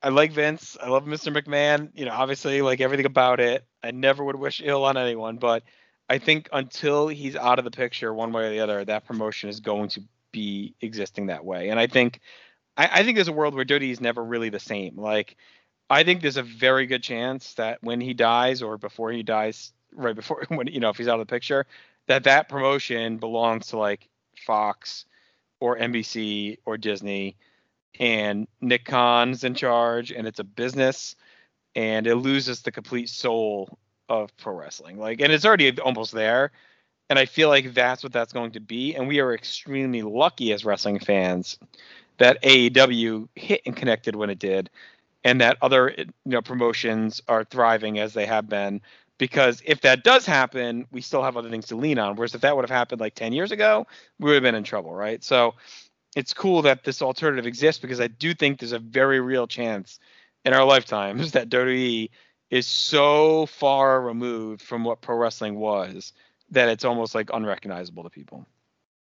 [0.03, 0.76] I like Vince.
[0.80, 1.35] I love Mr.
[1.35, 1.91] McMahon.
[1.95, 3.66] You know, obviously, like everything about it.
[3.85, 5.62] I never would wish ill on anyone, but
[6.09, 9.51] I think until he's out of the picture, one way or the other, that promotion
[9.51, 11.68] is going to be existing that way.
[11.68, 12.20] And I think,
[12.76, 14.97] I, I think there's a world where Dirty is never really the same.
[14.97, 15.37] Like,
[15.91, 19.72] I think there's a very good chance that when he dies or before he dies,
[19.93, 21.66] right before when you know if he's out of the picture,
[22.07, 24.09] that that promotion belongs to like
[24.47, 25.05] Fox
[25.61, 27.37] or NBC or Disney
[28.01, 31.16] and Nick Khan's in charge, and it's a business,
[31.74, 34.98] and it loses the complete soul of pro wrestling.
[34.98, 36.52] Like, and it's already almost there,
[37.10, 38.94] and I feel like that's what that's going to be.
[38.94, 41.58] And we are extremely lucky as wrestling fans
[42.18, 44.70] that AEW hit and connected when it did,
[45.24, 48.80] and that other you know promotions are thriving as they have been.
[49.16, 52.16] Because if that does happen, we still have other things to lean on.
[52.16, 53.86] Whereas if that would have happened like 10 years ago,
[54.18, 55.22] we would have been in trouble, right?
[55.22, 55.54] So
[56.16, 60.00] it's cool that this alternative exists because I do think there's a very real chance
[60.45, 62.11] in our lifetimes that WWE
[62.51, 66.12] is so far removed from what pro wrestling was
[66.51, 68.47] that it's almost like unrecognizable to people.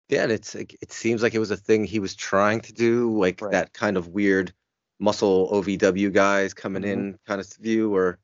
[0.08, 3.16] Yeah, and it's it seems like it was a thing he was trying to do,
[3.16, 3.52] like right.
[3.52, 4.52] that kind of weird
[4.98, 6.92] muscle OVW guys coming mm-hmm.
[6.92, 7.94] in kind of view.
[7.94, 8.18] Or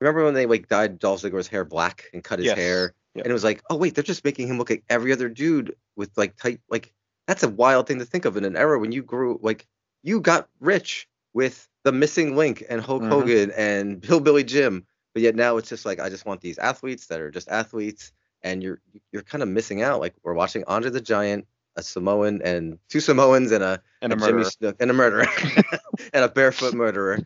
[0.00, 2.58] remember when they like dyed Dolph Ziggler's hair black and cut his yes.
[2.58, 3.24] hair, yep.
[3.24, 5.74] and it was like, oh wait, they're just making him look like every other dude
[5.96, 6.92] with like tight like
[7.26, 9.66] that's a wild thing to think of in an era when you grew like
[10.02, 13.10] you got rich with the missing link and Hulk mm-hmm.
[13.10, 17.06] Hogan and Hillbilly Jim, but yet now it's just like I just want these athletes
[17.06, 18.12] that are just athletes,
[18.42, 18.80] and you're
[19.12, 20.00] you're kind of missing out.
[20.00, 24.16] Like we're watching Andre the Giant, a Samoan, and two Samoans, and a and a,
[24.16, 25.26] a Jimmy Snuka, and a murderer,
[26.12, 27.18] and a barefoot murderer,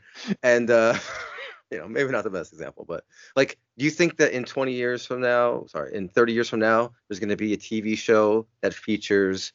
[0.43, 0.95] and uh,
[1.71, 3.05] you know maybe not the best example, but
[3.37, 6.61] like, do you think that in 20 years from now, sorry, in 30 years from
[6.61, 9.53] now, there's going to be a TV show that features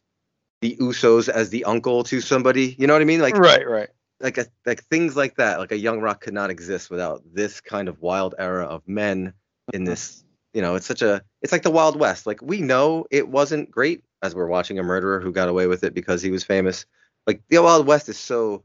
[0.62, 2.76] the Usos as the uncle to somebody.
[2.78, 3.22] You know what I mean?
[3.22, 3.89] Like right, right.
[4.22, 5.59] Like a, like things like that.
[5.59, 9.34] Like a young rock could not exist without this kind of wild era of men
[9.74, 10.24] in this.
[10.53, 12.26] You know, it's such a it's like the Wild West.
[12.26, 15.84] Like we know it wasn't great as we're watching a murderer who got away with
[15.84, 16.86] it because he was famous.
[17.28, 18.63] Like the Wild West is so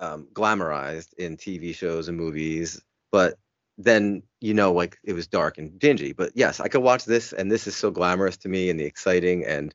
[0.00, 2.80] um, glamorized in TV shows and movies,
[3.12, 3.38] but
[3.76, 6.12] then you know like it was dark and dingy.
[6.12, 8.84] But yes, I could watch this, and this is so glamorous to me and the
[8.84, 9.74] exciting and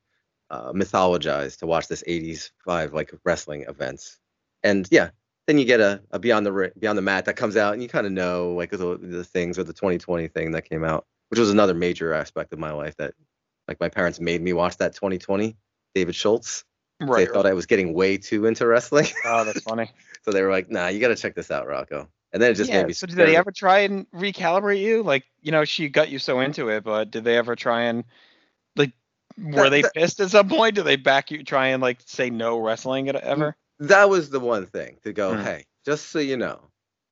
[0.49, 4.19] uh, mythologized to watch this 80s five like wrestling events.
[4.63, 5.09] And yeah,
[5.47, 7.89] then you get a, a beyond the beyond the mat that comes out, and you
[7.89, 11.39] kind of know like the, the things or the 2020 thing that came out, which
[11.39, 13.13] was another major aspect of my life that
[13.67, 15.55] like my parents made me watch that 2020
[15.95, 16.63] David Schultz.
[17.01, 17.27] Right.
[17.27, 19.07] They thought I was getting way too into wrestling.
[19.25, 19.91] Oh, that's funny.
[20.23, 22.55] so they were like, "Nah, you got to check this out, Rocco." And then it
[22.55, 22.93] just yeah, made me.
[22.93, 25.03] So did they ever try and recalibrate you?
[25.03, 28.05] Like, you know, she got you so into it, but did they ever try and
[28.75, 28.93] like
[29.37, 30.75] were they pissed at some point?
[30.75, 33.55] Do they back you try and like say no wrestling ever?
[33.87, 35.43] That was the one thing to go, mm.
[35.43, 36.69] hey, just so you know,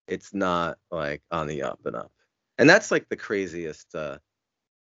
[0.08, 2.12] it's not like on the up and up.
[2.58, 4.20] And that's like the craziest uh,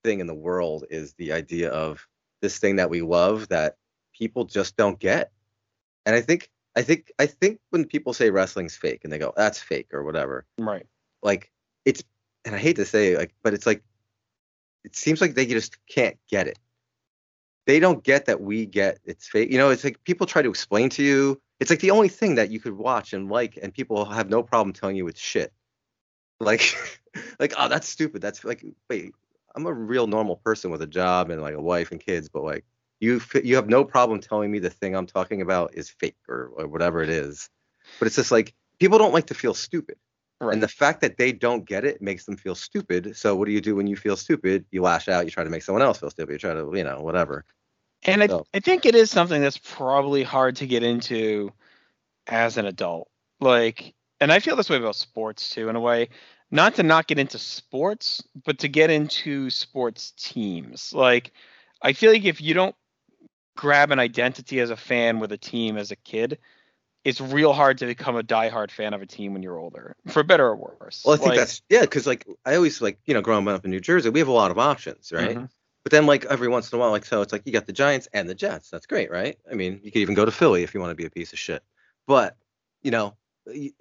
[0.04, 2.06] thing in the world is the idea of
[2.42, 3.76] this thing that we love that
[4.14, 5.32] people just don't get.
[6.06, 9.34] And I think I think I think when people say wrestling's fake and they go,
[9.36, 10.46] that's fake or whatever.
[10.58, 10.86] Right.
[11.22, 11.52] Like
[11.86, 12.04] it's
[12.46, 13.84] and I hate to say like, but it's like
[14.84, 16.60] it seems like they just can't get it
[17.70, 19.52] they don't get that we get it's fake.
[19.52, 21.40] You know, it's like people try to explain to you.
[21.60, 24.42] It's like the only thing that you could watch and like, and people have no
[24.42, 25.54] problem telling you it's shit.
[26.40, 26.76] Like,
[27.40, 28.24] like oh, that's stupid.
[28.24, 29.14] That's like, wait,
[29.56, 32.44] I'm a real normal person with a job and like a wife and kids, but
[32.44, 32.66] like
[33.00, 36.52] you you have no problem telling me the thing I'm talking about is fake or,
[36.58, 37.52] or whatever it is.
[38.00, 39.98] But it's just like people don't like to feel stupid.
[40.42, 40.54] Right.
[40.54, 43.16] And the fact that they don't get it makes them feel stupid.
[43.16, 44.66] So what do you do when you feel stupid?
[44.72, 45.26] You lash out.
[45.26, 46.32] You try to make someone else feel stupid.
[46.32, 47.46] You try to, you know, whatever.
[48.04, 51.52] And I, I think it is something that's probably hard to get into
[52.28, 53.10] as an adult.
[53.42, 56.10] Like, and I feel this way about sports too, in a way.
[56.52, 60.92] Not to not get into sports, but to get into sports teams.
[60.94, 61.32] Like,
[61.82, 62.76] I feel like if you don't
[63.56, 66.40] grab an identity as a fan with a team as a kid,
[67.04, 70.24] it's real hard to become a diehard fan of a team when you're older, for
[70.24, 71.04] better or worse.
[71.06, 73.64] Well, I think like, that's yeah, because like I always like you know growing up
[73.64, 75.38] in New Jersey, we have a lot of options, right?
[75.38, 75.46] Mm-hmm.
[75.90, 77.74] But then, like every once in a while, like so, it's like you got the
[77.74, 78.70] Giants and the Jets.
[78.70, 79.40] That's great, right?
[79.52, 81.34] I mean, you could even go to Philly if you want to be a piece
[81.34, 81.64] of shit.
[82.06, 82.38] But
[82.84, 83.18] you know,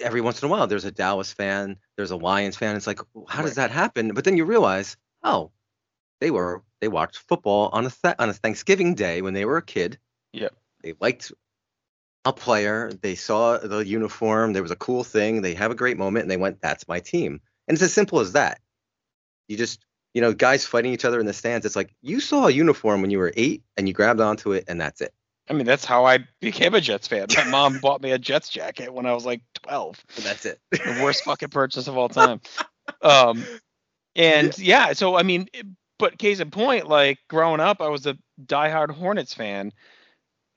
[0.00, 2.76] every once in a while, there's a Dallas fan, there's a Lions fan.
[2.76, 4.14] It's like, how does that happen?
[4.14, 5.50] But then you realize, oh,
[6.22, 9.58] they were they watched football on a th- on a Thanksgiving day when they were
[9.58, 9.98] a kid.
[10.32, 10.48] Yeah,
[10.82, 11.30] They liked
[12.24, 12.90] a player.
[13.02, 14.54] They saw the uniform.
[14.54, 15.42] There was a cool thing.
[15.42, 18.20] They have a great moment, and they went, "That's my team." And it's as simple
[18.20, 18.60] as that.
[19.46, 19.84] You just,
[20.14, 21.66] you know, guys fighting each other in the stands.
[21.66, 24.64] It's like you saw a uniform when you were eight and you grabbed onto it
[24.68, 25.12] and that's it.
[25.50, 27.26] I mean, that's how I became a Jets fan.
[27.36, 30.04] My mom bought me a Jets jacket when I was like 12.
[30.16, 30.60] And that's it.
[30.70, 32.40] the worst fucking purchase of all time.
[33.02, 33.44] Um,
[34.14, 35.48] and yeah, so I mean,
[35.98, 39.72] but case in point, like growing up, I was a diehard Hornets fan,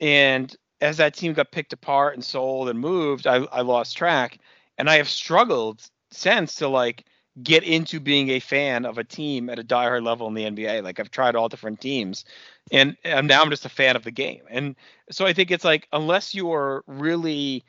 [0.00, 4.38] and as that team got picked apart and sold and moved, I, I lost track,
[4.78, 7.06] and I have struggled since to like
[7.40, 10.82] get into being a fan of a team at a diehard level in the NBA.
[10.82, 12.24] Like I've tried all different teams,
[12.70, 14.42] and, and now I'm just a fan of the game.
[14.50, 14.76] And
[15.10, 17.64] so I think it's like unless you're really,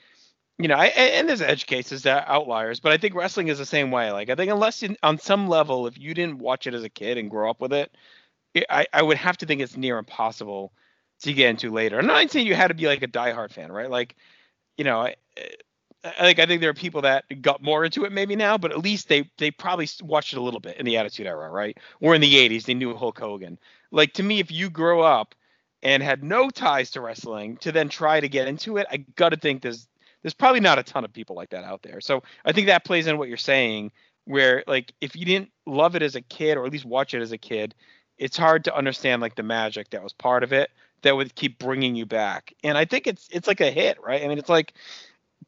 [0.57, 3.65] you know, I, and there's edge cases that outliers, but I think wrestling is the
[3.65, 4.11] same way.
[4.11, 6.89] Like I think unless you, on some level, if you didn't watch it as a
[6.89, 7.95] kid and grow up with it,
[8.53, 10.73] it I, I would have to think it's near impossible
[11.21, 11.97] to get into later.
[11.97, 13.89] I'm not saying you had to be like a diehard fan, right?
[13.89, 14.15] Like,
[14.77, 15.07] you know,
[16.03, 18.71] I, think I think there are people that got more into it maybe now, but
[18.71, 21.77] at least they they probably watched it a little bit in the Attitude Era, right?
[22.01, 23.57] Or in the '80s, they knew Hulk Hogan.
[23.91, 25.33] Like to me, if you grow up
[25.81, 29.37] and had no ties to wrestling to then try to get into it, I gotta
[29.37, 29.87] think there's
[30.21, 32.01] there's probably not a ton of people like that out there.
[32.01, 33.91] So I think that plays in what you're saying,
[34.25, 37.21] where like if you didn't love it as a kid or at least watch it
[37.21, 37.75] as a kid,
[38.17, 40.69] it's hard to understand like the magic that was part of it
[41.03, 42.53] that would keep bringing you back.
[42.63, 44.23] And I think it's it's like a hit, right?
[44.23, 44.73] I mean, it's like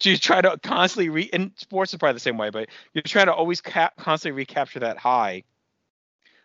[0.03, 3.27] you try to constantly re and sports is probably the same way, but you're trying
[3.27, 5.43] to always ca- constantly recapture that high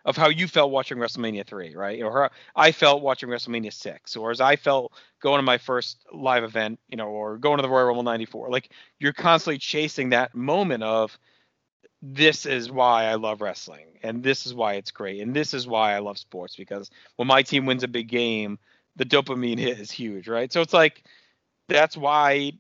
[0.05, 2.03] of how you felt watching WrestleMania three, right?
[2.03, 5.99] Or how I felt watching WrestleMania six, or as I felt going to my first
[6.13, 8.51] live event, you know, or going to the Royal Rumble '94.
[8.51, 11.19] Like you're constantly chasing that moment of
[12.03, 15.67] this is why I love wrestling, and this is why it's great, and this is
[15.67, 18.59] why I love sports because when my team wins a big game,
[18.97, 20.53] the dopamine hit is huge, right?
[20.53, 21.05] So it's like
[21.69, 22.53] that's why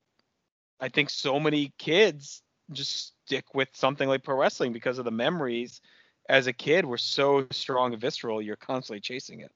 [0.80, 5.10] I think so many kids just stick with something like pro wrestling because of the
[5.10, 5.80] memories
[6.28, 8.40] as a kid were so strong and visceral.
[8.40, 9.50] You're constantly chasing it.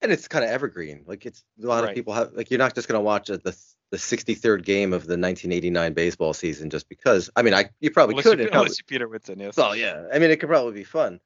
[0.00, 1.04] And it's kind of evergreen.
[1.06, 1.90] Like it's a lot Right.
[1.90, 3.56] of people have like you're not just gonna watch a, the
[3.90, 7.28] the 63rd game of the 1989 baseball season just because.
[7.36, 8.38] I mean, I you probably Unless could.
[8.40, 9.58] you, unless you Peter Whitson, yes.
[9.58, 11.20] Oh yeah, I mean it could probably be fun,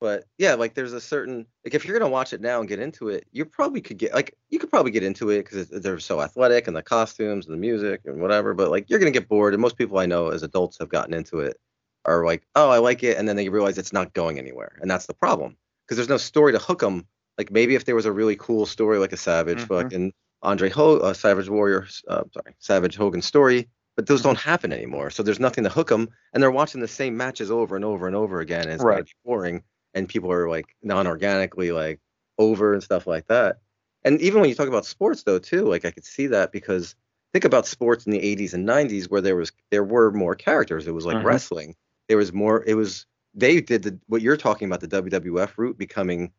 [0.00, 2.78] but yeah, like there's a certain like if you're gonna watch it now and get
[2.80, 5.98] into it, you probably could get like you could probably get into it because they're
[5.98, 8.54] so athletic and the costumes and the music and whatever.
[8.54, 11.14] But like you're gonna get bored, and most people I know as adults have gotten
[11.14, 11.56] into it
[12.04, 14.90] are like, oh, I like it, and then they realize it's not going anywhere, and
[14.90, 17.06] that's the problem because there's no story to hook them.
[17.36, 19.66] Like maybe if there was a really cool story like a Savage, Mhm.
[19.66, 24.28] fucking Andre Ho, uh, Savage Warrior, uh, sorry, Savage Hogan story, but those Mm-hmm.
[24.28, 25.10] don't happen anymore.
[25.10, 28.06] So there's nothing to hook them, and they're watching the same matches over and over
[28.06, 28.62] and over again.
[28.68, 29.04] And it's Right.
[29.24, 29.62] boring,
[29.94, 32.00] and people are like non-organically like
[32.38, 33.58] over and stuff like that.
[34.04, 36.94] And even when you talk about sports though too, like I could see that because
[37.32, 40.86] think about sports in the 80s and 90s where there was there were more characters.
[40.86, 41.24] It was like Mhm.
[41.24, 41.74] wrestling.
[42.08, 42.64] There was more.
[42.66, 46.32] It was they did the what you're talking about the WWF route becoming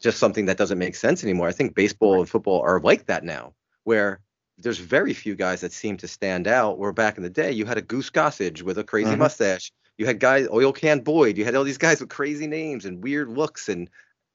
[0.00, 1.48] just something that doesn't make sense anymore.
[1.48, 4.20] I think baseball and football are like that now, where
[4.58, 6.78] there's very few guys that seem to stand out.
[6.78, 9.18] Where back in the day, you had a Goose Gossage with a crazy Mhm.
[9.18, 9.72] mustache.
[9.98, 11.36] You had guys, Oil Can Boyd.
[11.38, 13.88] You had all these guys with crazy names and weird looks and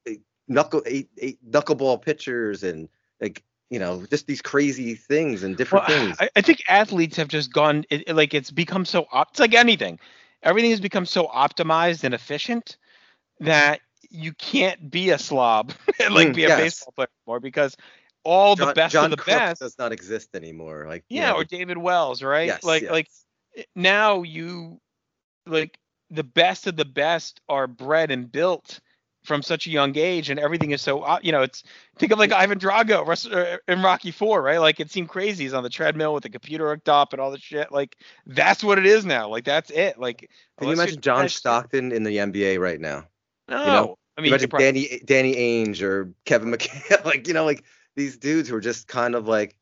[0.08, 0.16] eh,
[0.48, 2.90] knuckle eight, eight knuckleball pitchers and
[3.22, 6.20] like you know just these crazy things and different Well, things.
[6.20, 9.54] I, I think athletes have just gone it, it- like it's become so it's like
[9.54, 10.00] anything.
[10.44, 12.78] Everything has become so optimized and efficient
[13.40, 16.52] that you can't be a slob and like Mm, be a yes.
[16.52, 17.76] baseball player anymore because
[18.24, 20.86] all the best John of the best does not exist anymore.
[20.88, 22.90] Like you yeah know, or David Wells right yes, like yes.
[22.90, 23.10] like
[23.76, 24.80] now you
[25.46, 25.78] like
[26.10, 28.80] the best of the best are bred and built
[29.24, 31.64] from such a young age and everything is so you know it's
[31.98, 34.58] think of like Ivan Drago uh, in Rocky 4 right?
[34.58, 35.44] Like it seemed crazy.
[35.44, 37.72] He's on the treadmill with the computer hooked up and all the shit.
[37.72, 39.30] Like that's what it is now.
[39.30, 40.00] Like that's it.
[40.00, 43.06] Like Can you imagine John Stockton in the NBA right now?
[43.48, 43.66] no.
[43.66, 47.46] know, I mean you imagine probably- Danny Danny Ainge or Kevin McHale, like you know,
[47.46, 47.64] like
[47.96, 49.56] these dudes who are just kind of like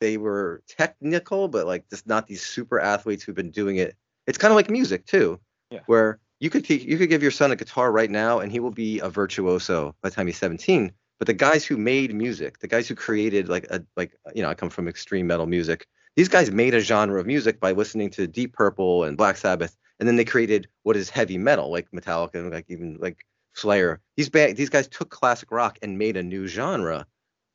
[0.00, 3.96] they were technical, but like just not these super athletes who've been doing it.
[4.26, 5.80] It's kind of like music too, Yeah.
[5.86, 8.60] where you could teach, you could give your son a guitar right now, and he
[8.60, 10.92] will be a virtuoso by the time he's 17.
[11.18, 14.48] But the guys who made music, the guys who created like a like you know,
[14.48, 15.86] I come from extreme metal music.
[16.16, 19.76] These guys made a genre of music by listening to Deep Purple and Black Sabbath,
[19.98, 24.00] and then they created what is heavy metal, like Metallica and like even like Slayer.
[24.16, 27.06] These ba- these guys took classic rock and made a new genre.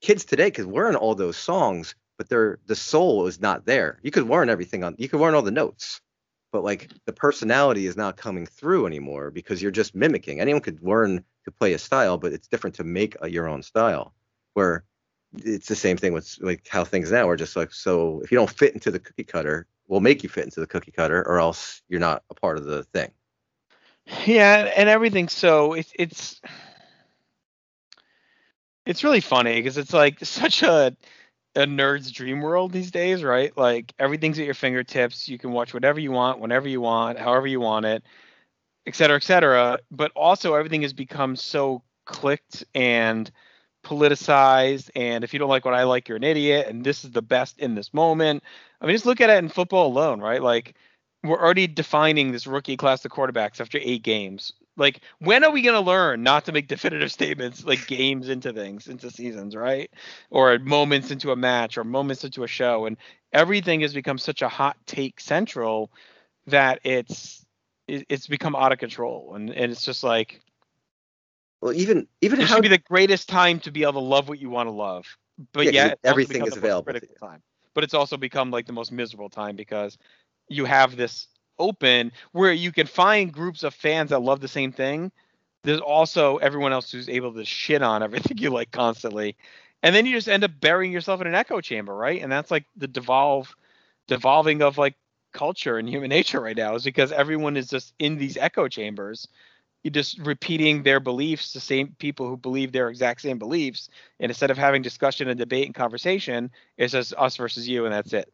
[0.01, 3.99] Kids today could learn all those songs, but their the soul is not there.
[4.01, 5.99] You could learn everything on you could learn all the notes,
[6.51, 10.39] but like the personality is not coming through anymore because you're just mimicking.
[10.39, 13.63] Anyone could learn to play a style, but it's different to make a, your own
[13.63, 14.13] style.
[14.53, 14.83] Where
[15.33, 18.37] it's the same thing with like how things now are just like so if you
[18.37, 21.39] don't fit into the cookie cutter, we'll make you fit into the cookie cutter, or
[21.39, 23.11] else you're not a part of the thing.
[24.25, 25.27] Yeah, and everything.
[25.27, 26.41] so it's it's
[28.85, 30.95] it's really funny because it's like such a
[31.55, 33.55] a nerd's dream world these days, right?
[33.57, 35.27] Like everything's at your fingertips.
[35.27, 38.03] You can watch whatever you want, whenever you want, however you want it,
[38.85, 39.79] et cetera, et cetera.
[39.91, 43.29] But also everything has become so clicked and
[43.83, 44.89] politicized.
[44.95, 46.67] And if you don't like what I like, you're an idiot.
[46.67, 48.43] And this is the best in this moment.
[48.81, 50.41] I mean, just look at it in football alone, right?
[50.41, 50.75] Like
[51.23, 54.53] we're already defining this rookie class of quarterbacks after eight games.
[54.79, 58.53] Like, when are we going to learn not to make definitive statements like games into
[58.53, 59.91] things, into seasons, right?
[60.31, 62.85] Or moments into a match or moments into a show?
[62.87, 62.97] And
[63.33, 65.91] everything has become such a hot take central
[66.47, 67.45] that it's
[67.87, 69.33] it's become out of control.
[69.35, 70.41] And, and it's just like,
[71.61, 74.29] well, even even it how should be the greatest time to be able to love
[74.29, 75.05] what you want to love,
[75.53, 76.97] but Yeah, yet everything is available.
[77.19, 77.41] time.
[77.73, 79.97] But it's also become like the most miserable time because
[80.49, 81.27] you have this
[81.59, 85.11] open where you can find groups of fans that love the same thing.
[85.63, 89.35] There's also everyone else who's able to shit on everything you like constantly,
[89.83, 92.21] and then you just end up burying yourself in an echo chamber, right?
[92.21, 93.53] And that's like the devolve,
[94.07, 94.95] devolving of like
[95.31, 99.27] culture and human nature right now is because everyone is just in these echo chambers
[99.83, 103.89] you just repeating their beliefs the same people who believe their exact same beliefs
[104.19, 107.93] and instead of having discussion and debate and conversation it's just us versus you and
[107.93, 108.31] that's it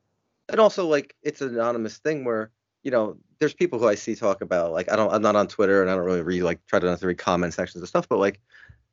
[0.50, 2.52] and also like it's an anonymous thing where
[2.86, 5.48] you know there's people who I see talk about like I don't I'm not on
[5.48, 7.90] Twitter and I don't really read like try to not to read comment sections and
[7.90, 8.40] stuff, but like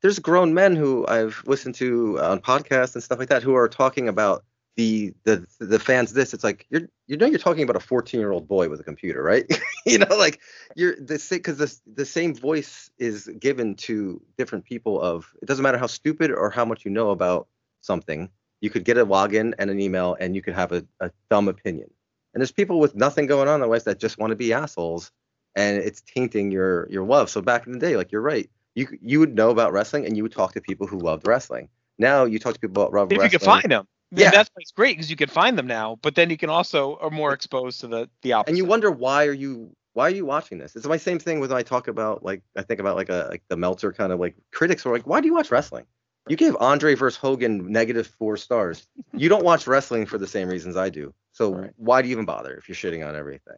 [0.01, 3.69] there's grown men who I've listened to on podcasts and stuff like that who are
[3.69, 4.43] talking about
[4.75, 8.19] the the the fans this it's like you're you know you're talking about a 14
[8.19, 9.45] year old boy with a computer right?
[9.85, 10.39] You know like
[10.77, 15.45] you're the same because the, the same voice is given to different people of it
[15.45, 17.49] doesn't matter how stupid or how much you know about
[17.81, 18.29] something
[18.61, 21.49] you could get a login and an email and you could have a, a dumb
[21.49, 21.89] opinion
[22.33, 24.53] and there's people with nothing going on in their lives that just want to be
[24.53, 25.11] assholes
[25.55, 28.87] and it's tainting your your love so back in the day like you're right you
[29.01, 32.25] you would know about wrestling and you would talk to people who loved wrestling now
[32.25, 34.25] you talk to people about if wrestling you can find them Yeah.
[34.25, 36.49] yeah that's why it's great because you can find them now but then you can
[36.49, 40.07] also are more exposed to the the opposite and you wonder why are you why
[40.07, 40.75] are you watching this?
[40.75, 43.43] It's my same thing when I talk about like I think about like a like
[43.47, 45.85] the Meltzer kind of like critics are like, why do you watch wrestling?
[46.29, 48.87] You gave Andre versus Hogan negative four stars.
[49.13, 51.13] You don't watch wrestling for the same reasons I do.
[51.33, 51.71] So Right.
[51.75, 53.57] why do you even bother if you're shitting on everything?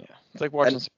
[0.00, 0.88] yeah it's like watching And-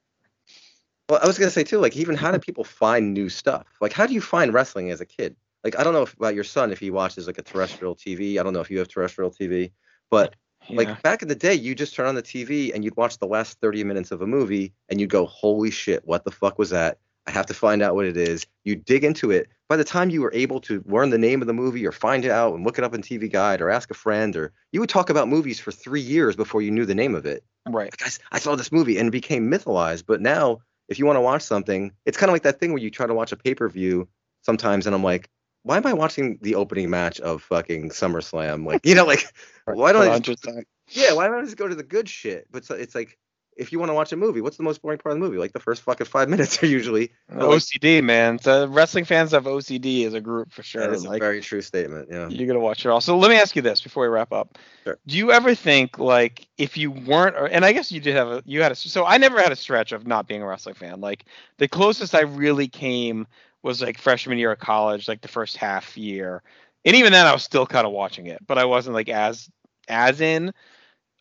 [1.10, 3.66] Well, I was gonna say too, like even how do people find new stuff?
[3.80, 5.36] Like how do you find wrestling as a kid?
[5.62, 8.38] Like I don't know if, about your son if he watches like a terrestrial TV.
[8.38, 9.72] I don't know if you have terrestrial TV,
[10.10, 10.34] but
[10.68, 10.76] yeah.
[10.78, 13.26] like back in the day, you just turn on the TV and you'd watch the
[13.26, 16.70] last 30 minutes of a movie and you'd go, "Holy shit, what the fuck was
[16.70, 16.98] that?
[17.26, 19.48] I have to find out what it is." You dig into it.
[19.68, 22.24] By the time you were able to learn the name of the movie or find
[22.24, 24.80] it out and look it up in TV Guide or ask a friend or you
[24.80, 27.44] would talk about movies for 3 years before you knew the name of it.
[27.66, 31.06] right Like, I, I saw this movie and it became mythologized, but now if you
[31.06, 33.32] want to watch something, it's kind of like that thing where you try to watch
[33.32, 34.08] a pay-per-view
[34.42, 35.28] sometimes and I'm like,
[35.66, 38.64] why am I watching the opening match of fucking SummerSlam?
[38.64, 39.24] Like, you know, like
[39.64, 40.46] why don't I just
[40.90, 42.46] yeah, why don't I just go to the good shit?
[42.52, 43.18] But so, it's like
[43.56, 45.38] if you want to watch a movie, what's the most boring part of the movie?
[45.38, 47.12] Like the first fucking five minutes are usually.
[47.30, 48.38] like, OCD, man.
[48.38, 50.82] So wrestling fans have OCD as a group for sure.
[50.82, 52.08] that is a very true statement.
[52.10, 52.28] Yeah.
[52.28, 53.00] you're gonna watch it all.
[53.00, 54.58] So let me ask you this before we wrap up.
[54.84, 54.98] Sure.
[55.06, 58.28] Do you ever think like if you weren't, or, and I guess you did have
[58.28, 60.74] a, you had a, so I never had a stretch of not being a wrestling
[60.74, 61.00] fan.
[61.00, 61.24] Like
[61.58, 63.26] the closest I really came
[63.62, 66.42] was like freshman year of college, like the first half year,
[66.84, 69.48] and even then I was still kind of watching it, but I wasn't like as
[69.88, 70.52] as in.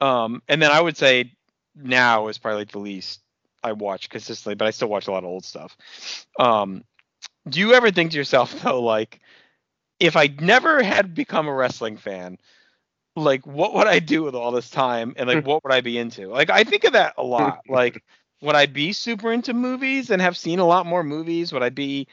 [0.01, 1.34] Um, and then I would say
[1.75, 3.21] now is probably like the least
[3.63, 5.75] I watch consistently, but I still watch a lot of old stuff.
[6.39, 6.83] Um,
[7.49, 9.19] do you ever think to yourself though, like,
[9.99, 12.37] if I never had become a wrestling fan,
[13.15, 15.97] like, what would I do with all this time, and like, what would I be
[15.97, 16.27] into?
[16.27, 17.61] Like, I think of that a lot.
[17.69, 18.03] Like,
[18.41, 21.53] would I be super into movies and have seen a lot more movies?
[21.53, 22.07] Would I be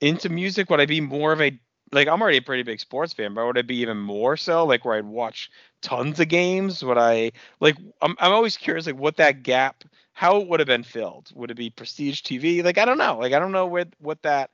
[0.00, 0.70] into music?
[0.70, 1.58] Would I be more of a
[1.92, 4.64] like I'm already a pretty big sports fan, but would I be even more so?
[4.64, 5.50] Like where I'd watch
[5.82, 6.82] tons of games?
[6.84, 10.66] Would I like I'm I'm always curious like what that gap how it would have
[10.66, 11.30] been filled.
[11.34, 12.62] Would it be prestige TV?
[12.62, 13.18] Like I don't know.
[13.18, 14.50] Like I don't know where what that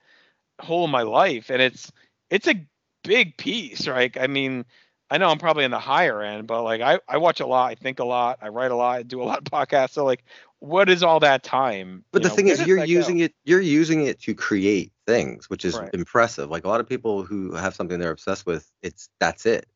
[0.61, 1.93] hole in my life and it's
[2.31, 2.67] it's a
[3.03, 4.17] big piece, right?
[4.21, 4.65] I mean,
[5.11, 7.71] I know I'm probably in the higher end, but like I, I watch a lot,
[7.71, 9.91] I think a lot, I write a lot, I do a lot of podcasts.
[9.91, 10.25] So like
[10.65, 12.05] what is all that time?
[12.13, 12.93] But You the know, thing is, you're that go?
[12.93, 13.35] using it.
[13.45, 15.91] You're using it to create things, which is Right.
[15.93, 16.51] impressive.
[16.51, 19.67] Like a lot of people who have something they're obsessed with, it's that's it.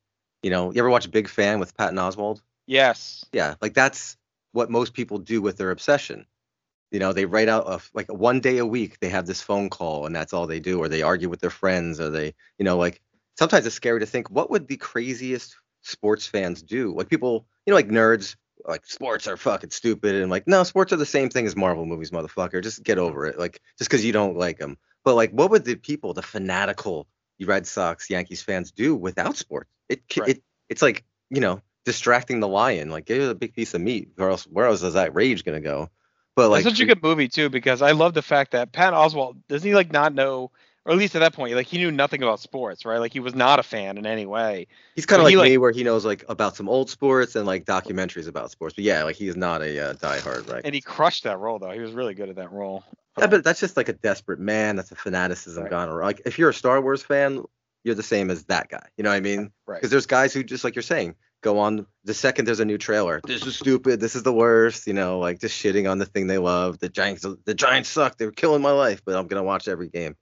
[0.43, 2.41] You know, you ever watch Big Fan with Patton Oswalt?
[2.67, 3.25] Yes.
[3.33, 4.17] Yeah, like that's
[4.53, 6.27] what most people do with their obsession.
[6.91, 9.69] You know, they write out a, like one day a week they have this phone
[9.69, 12.65] call and that's all they do, or they argue with their friends, or they, you
[12.65, 13.03] know, like
[13.37, 16.95] sometimes it's scary to think what would the craziest sports fans do?
[16.95, 18.37] Like people, you know, like nerds
[18.67, 21.87] like sports are fucking stupid and like no sports are the same thing as marvel
[21.87, 22.63] movies motherfucker.
[22.63, 25.65] Just get over it like just because you don't like them but like what would
[25.65, 27.07] the people the fanatical
[27.45, 29.71] red sox yankees fans do without sports?
[29.89, 30.31] It Right.
[30.31, 32.91] it it's like you know distracting the lion.
[32.91, 35.45] Like give it a big piece of meat or else where else is that rage
[35.45, 35.89] gonna go?
[36.37, 38.93] But like It's such a good movie too because I love the fact that Pat
[38.93, 40.51] Oswalt doesn't he like not know,
[40.89, 42.99] or at least at that point, like he knew nothing about sports, right?
[42.99, 44.67] Like he was not a fan in any way.
[44.97, 47.37] he's kind of like, he, like- me where he knows like about some old sports
[47.37, 50.75] and like documentaries about sports but yeah like he's not a uh, diehard right And
[50.75, 51.71] he crushed that role though.
[51.71, 52.83] He was really good at that role.
[53.19, 54.77] Yeah, but that's just like a desperate man.
[54.77, 55.71] That's a fanaticism Right.
[55.71, 56.07] gone wrong.
[56.07, 57.45] Like if you're a Star Wars fan,
[57.85, 58.87] you're the same as that guy.
[58.97, 59.51] You know what I mean?
[59.67, 59.77] right.
[59.77, 62.79] Because there's guys who just like you're saying, go on the second there's a new
[62.79, 63.21] trailer.
[63.25, 64.01] This is stupid.
[64.01, 64.87] This is the worst.
[64.87, 66.79] You know, like just shitting on the thing they love.
[66.79, 68.17] The Giants, the Giants suck.
[68.19, 70.17] They were killing my life, but I'm gonna watch every game.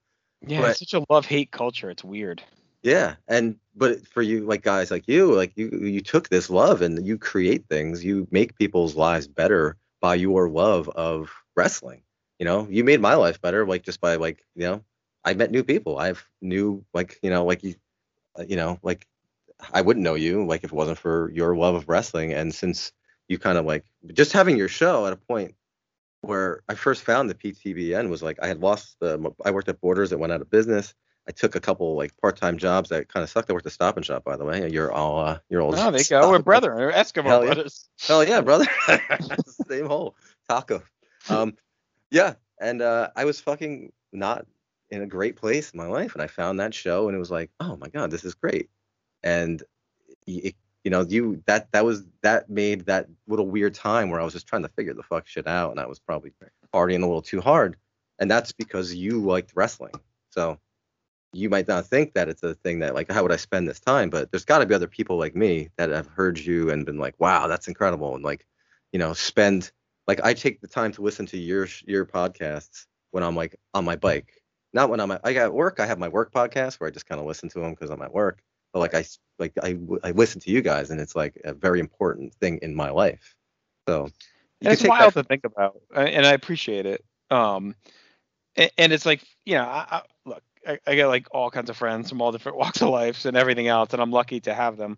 [0.46, 1.90] Yeah, but- it's such a love hate culture.
[1.90, 2.42] It's weird.
[2.82, 6.82] Yeah, and but for you, like guys like you, like you, you took this love
[6.82, 8.04] and you create things.
[8.04, 12.02] You make people's lives better by your love of wrestling.
[12.38, 14.84] You know, you made my life better, like just by like you know,
[15.24, 15.98] I met new people.
[15.98, 17.74] I've knew like you know like you,
[18.38, 19.04] uh, you know like
[19.72, 22.34] I wouldn't know you like if it wasn't for your love of wrestling.
[22.34, 22.92] And since
[23.26, 25.56] you kind of like just having your show at a point
[26.26, 29.80] where I first found the PTBN was like I had lost the I worked at
[29.80, 30.94] Borders that went out of business.
[31.28, 33.50] I took a couple like part-time jobs that kind of sucked.
[33.50, 34.70] I worked at Stop and Shop, by the way.
[34.70, 35.74] You're all uh, you're old.
[35.76, 36.30] Oh, they go.
[36.30, 36.78] We're brethren.
[36.78, 37.54] We're Eskimo Hell yeah.
[37.54, 37.88] brothers.
[38.00, 38.66] Hell yeah, brother.
[39.68, 40.16] Same hole.
[40.48, 40.82] Taco.
[41.28, 41.56] Um,
[42.10, 44.46] yeah, and uh, I was fucking not
[44.90, 47.30] in a great place in my life, and I found that show, and it was
[47.30, 48.70] like, oh my god, this is great.
[49.22, 49.62] And
[50.26, 50.54] it,
[50.86, 54.32] you know, you that that was that made that little weird time where I was
[54.32, 56.30] just trying to figure the fuck shit out, and I was probably
[56.72, 57.74] partying a little too hard,
[58.20, 59.94] and that's because you liked wrestling.
[60.30, 60.60] So
[61.32, 63.80] you might not think that it's a thing that like how would I spend this
[63.80, 66.86] time, but there's got to be other people like me that have heard you and
[66.86, 68.46] been like, wow, that's incredible, and like,
[68.92, 69.72] you know, spend
[70.06, 73.84] like I take the time to listen to your your podcasts when I'm like on
[73.84, 74.40] my bike,
[74.72, 75.80] not when I'm at, I got work.
[75.80, 78.02] I have my work podcast where I just kind of listen to them because I'm
[78.02, 78.40] at work.
[78.78, 79.04] Like I
[79.38, 82.74] like I I listen to you guys, and it's like a very important thing in
[82.74, 83.34] my life.
[83.88, 84.04] So
[84.62, 87.04] And it's wild that- to think about, and I appreciate it.
[87.30, 87.74] Um,
[88.56, 91.68] a- and, it's like, you know, I, I, look, I, I got like all kinds
[91.70, 94.54] of friends from all different walks of life and everything else, and I'm lucky to
[94.54, 94.96] have them.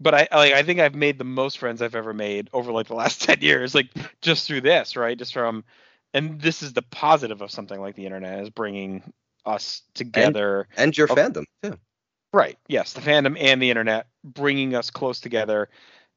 [0.00, 2.88] But I like, I think I've made the most friends I've ever made over like
[2.88, 3.88] the last ten years, like
[4.22, 5.16] just through this, right?
[5.18, 5.62] Just from,
[6.14, 9.12] and this is the positive of something like the internet is bringing
[9.46, 10.66] us together.
[10.76, 11.14] and your Oh.
[11.14, 11.78] fandom too.
[12.32, 12.56] Right.
[12.68, 15.68] Yes, the fandom and the internet bringing us close together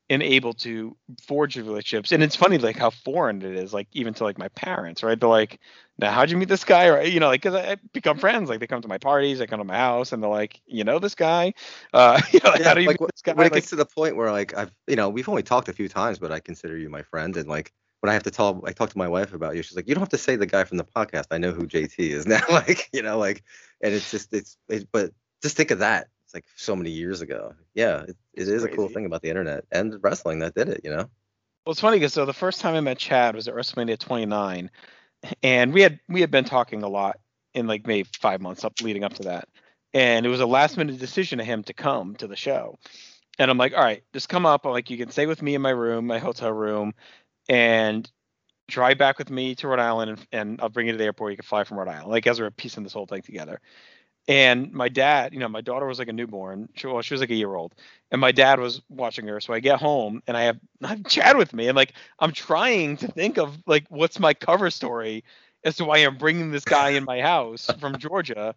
[0.09, 0.95] and able to
[1.27, 2.11] forge relationships.
[2.11, 5.19] And it's funny, like how foreign it is, like even to like my parents, right?
[5.19, 5.59] They're like,
[5.99, 8.49] "Now, how'd you meet this guy?" Or you know, like because I, I become friends.
[8.49, 10.83] Like they come to my parties, they come to my house, and they're like, "You
[10.85, 11.53] know this guy?
[11.93, 13.53] Uh, you know, like, Yeah, how do you like, meet this guy?" when it Like,
[13.53, 16.19] gets to the point where like I've you know we've only talked a few times,
[16.19, 18.89] but I consider you my friend, and like when I have to tell I talk
[18.91, 20.77] to my wife about you, she's like, you don't have to say the guy from
[20.77, 21.27] the podcast.
[21.31, 22.41] I know who JT is now.
[22.51, 23.43] like you know like,
[23.81, 25.11] and it's just it's it, but
[25.43, 26.07] just think of that.
[26.25, 27.53] It's like so many years ago.
[27.75, 30.81] Yeah, it, it is a cool thing about the internet and wrestling that did it.
[30.83, 31.09] You know.
[31.65, 34.71] Well, it's funny because so the first time I met Chad was at WrestleMania 29,
[35.43, 37.19] and we had we had been talking a lot
[37.53, 39.47] in like maybe five months up leading up to that,
[39.93, 42.77] and it was a last minute decision of him to come to the show,
[43.37, 44.65] and I'm like, all right, just come up.
[44.65, 46.93] I'm Like you can stay with me in my room, my hotel room,
[47.49, 48.09] and
[48.69, 51.33] drive back with me to Rhode Island, and, and I'll bring you to the airport.
[51.33, 53.59] You can fly from Rhode Island, like as we're piecing this whole thing together.
[54.27, 56.69] And my dad, you know, my daughter was like a newborn.
[56.75, 57.75] She, well, she was like a year old,
[58.09, 59.41] and my dad was watching her.
[59.41, 62.31] So I get home and I have I have Chad with me, and like I'm
[62.31, 65.25] trying to think of like what's my cover story
[65.65, 68.55] as to why I'm bringing this guy in my house from Georgia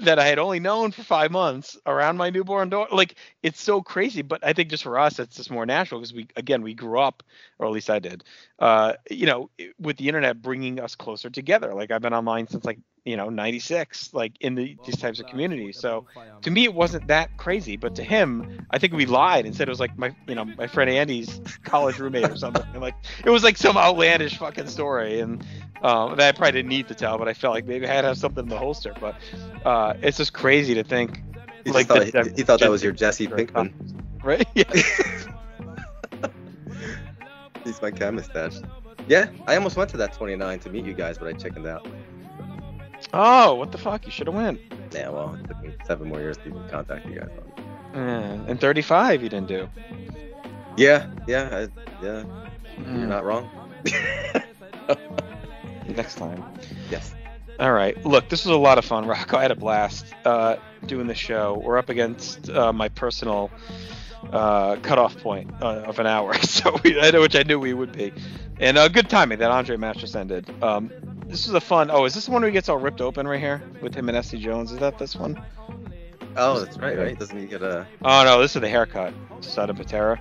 [0.00, 2.94] that I had only known for five months around my newborn daughter.
[2.94, 6.12] Like it's so crazy, but I think just for us, it's just more natural because
[6.14, 7.22] we again we grew up,
[7.58, 8.22] or at least I did,
[8.58, 11.72] uh, you know, with the internet bringing us closer together.
[11.74, 15.26] Like I've been online since like you know '96, like in the, these types of
[15.26, 15.78] communities.
[15.78, 16.06] So
[16.42, 19.68] to me it wasn't that crazy but to him i think we lied and said
[19.68, 22.96] it was like my you know my friend andy's college roommate or something and like
[23.24, 25.44] it was like some outlandish fucking story and
[25.82, 28.02] uh, that i probably didn't need to tell but i felt like maybe i had
[28.02, 29.16] to have something in the holster but
[29.64, 31.22] uh, it's just crazy to think
[31.64, 33.72] He, Like thought, the- he, he thought that was your Jesse Very Pinkman.
[34.22, 34.64] right yeah
[37.64, 38.54] He's my chemist stash.
[39.08, 41.86] Yeah, I almost went to that 29 to meet you guys, but I chickened out.
[43.12, 44.60] Oh what the fuck you should have went
[44.92, 47.28] Yeah, well, it took me seven more years to even contact you guys.
[47.94, 47.98] uh,
[48.48, 49.68] and 35 you didn't do
[50.76, 51.60] Yeah, yeah, I,
[52.04, 52.24] yeah.
[52.78, 53.48] You're Mm, not wrong.
[55.86, 56.44] next time
[56.88, 57.14] yes.
[57.58, 57.96] All right.
[58.04, 59.38] Look, this was a lot of fun, Rocco.
[59.38, 61.60] I had a blast uh, doing the show.
[61.64, 63.50] We're up against uh, my personal
[64.30, 68.12] uh, cutoff point uh, of an hour, so we, which I knew we would be,
[68.60, 70.50] and uh, good timing that Andre match just ended.
[70.62, 70.90] Um,
[71.26, 71.90] this is a fun.
[71.90, 74.08] Oh, is this the one where he gets all ripped open right here with him
[74.08, 74.72] and SD Jones?
[74.72, 75.42] Is that this one?
[76.36, 77.18] Oh, that's right, right?
[77.18, 77.86] Doesn't he get a?
[78.02, 79.14] Oh no, this is the haircut.
[79.40, 80.20] Sada Patera.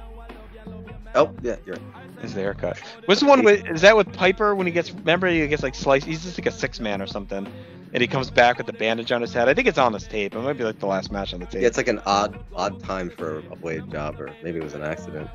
[1.14, 2.16] Oh, yeah, you're right.
[2.18, 2.78] This is the haircut.
[3.06, 3.66] What's the one with?
[3.68, 4.92] Is that with Piper when he gets?
[4.92, 6.06] Remember he gets like sliced.
[6.06, 7.48] He's just like a six man or something,
[7.94, 9.48] and he comes back with the bandage on his head.
[9.48, 10.36] I think it's on this tape.
[10.36, 11.62] It might be like the last match on the tape.
[11.62, 14.74] Yeah, it's like an odd, odd time for a blade job, or maybe it was
[14.74, 15.30] an accident.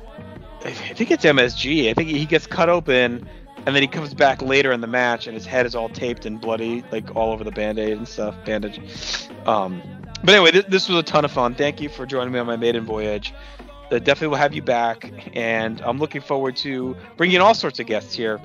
[0.63, 1.89] I think it's MSG.
[1.89, 3.27] I think he gets cut open,
[3.65, 6.25] and then he comes back later in the match, and his head is all taped
[6.25, 8.79] and bloody, like all over the band-aid and stuff, bandage.
[9.45, 9.81] Um,
[10.23, 11.55] but anyway, th- this was a ton of fun.
[11.55, 13.33] Thank you for joining me on my maiden voyage.
[13.89, 18.13] Definitely will have you back, and I'm looking forward to bringing all sorts of guests
[18.13, 18.39] here.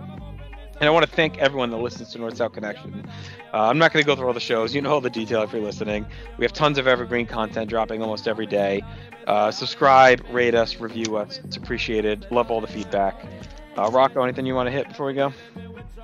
[0.78, 3.08] And I want to thank everyone that listens to North South Connection.
[3.54, 4.74] Uh, I'm not going to go through all the shows.
[4.74, 6.04] You know all the detail if you're listening.
[6.36, 8.82] We have tons of evergreen content dropping almost every day.
[9.26, 11.40] Uh, subscribe, rate us, review us.
[11.44, 12.26] It's appreciated.
[12.30, 13.24] Love all the feedback.
[13.76, 15.32] Uh, Rocco, anything you want to hit before we go?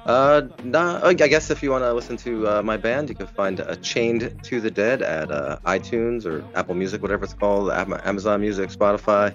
[0.04, 3.26] Uh, nah, I guess if you want to listen to uh, my band, you can
[3.28, 7.70] find uh, Chained to the Dead at uh, iTunes or Apple Music, whatever it's called,
[7.70, 9.34] Amazon Music, Spotify,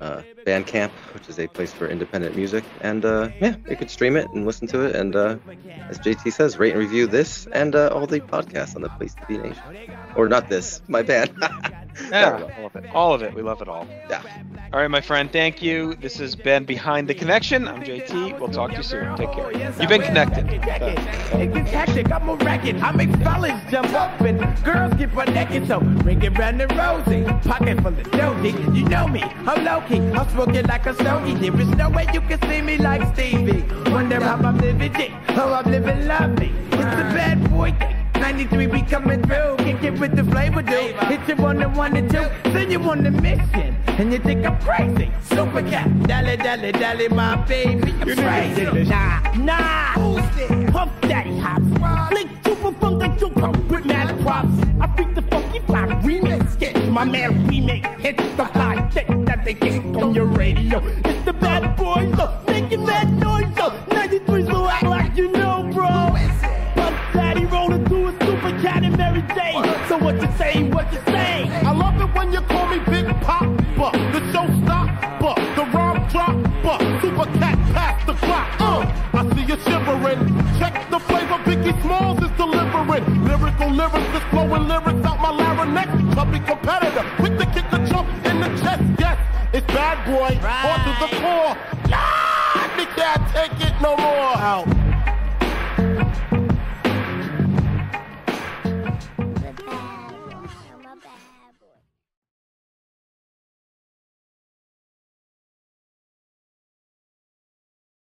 [0.00, 2.64] uh, Bandcamp, which is a place for independent music.
[2.80, 4.94] And uh, yeah, you could stream it and listen to it.
[4.94, 5.36] And uh,
[5.88, 9.26] as JT says, rate and review this and all the podcasts on the Place to
[9.26, 9.62] Be Nation.
[10.14, 11.32] Or not this, my band.
[12.10, 12.94] yeah, all of it.
[12.94, 13.34] All of it.
[13.34, 13.86] We love it all.
[14.08, 14.22] Yeah.
[14.72, 15.30] All right, my friend.
[15.32, 15.94] Thank you.
[15.96, 17.66] This has been Behind the Connection.
[17.66, 18.38] I'm JT.
[18.38, 19.16] We'll talk to you soon.
[19.16, 19.52] Take care.
[19.52, 20.48] You've been connected.
[20.48, 22.10] It gets hectic.
[22.12, 22.82] I'm a racket.
[22.82, 25.66] I make fellas jump up and girls get butt naked.
[25.66, 27.24] So bring it round the rosy.
[27.48, 28.76] Pocket full of doji.
[28.76, 29.22] You know me.
[29.22, 29.98] I'm low key.
[29.98, 31.34] I'm smoking like a stogie.
[31.34, 33.64] There is no way you can see me like Stevie.
[33.90, 35.08] Wonder how I'm living G.
[35.34, 36.52] How I'm living lovely.
[36.72, 37.99] It's a bad boy thing.
[38.20, 40.94] 93 we coming through, kick it with the flavor, dude.
[41.10, 44.46] Hit you on the one and two, send you on the mission, and you think
[44.46, 45.10] I'm crazy.
[45.24, 48.64] Super cat, dally dally dally, my baby, I'm crazy.
[48.88, 50.70] Nah, nah, who's there?
[50.70, 54.48] Puff Daddy hops, flick super funk like super with mad props.
[54.80, 55.86] I beat the funky fly.
[56.04, 58.88] Remix Get my man remake hits the fly.
[58.92, 60.82] Check that they get on your radio.
[61.04, 65.49] It's the bad boys, so making that noise, so 93 so act like you know,
[69.20, 69.88] Mary Jane.
[69.88, 71.48] So what you say, what you say?
[71.48, 77.00] I love it when you call me Big Papa, the show showstopper, the rhyme dropper,
[77.00, 78.48] super cat past the clock.
[78.60, 80.20] Uh, I see you shivering.
[80.58, 83.24] Check the flavor Biggie Smalls is delivering.
[83.24, 86.14] Lyrical lyrics, just flowing lyrics out my larynx.
[86.14, 88.82] Chubby competitor, quick to kick the chump in the chest.
[88.98, 89.18] Yes,
[89.52, 91.56] it's bad boy, on to the core.
[91.88, 94.36] Nah, me can't take it no more.
[94.40, 94.89] Out.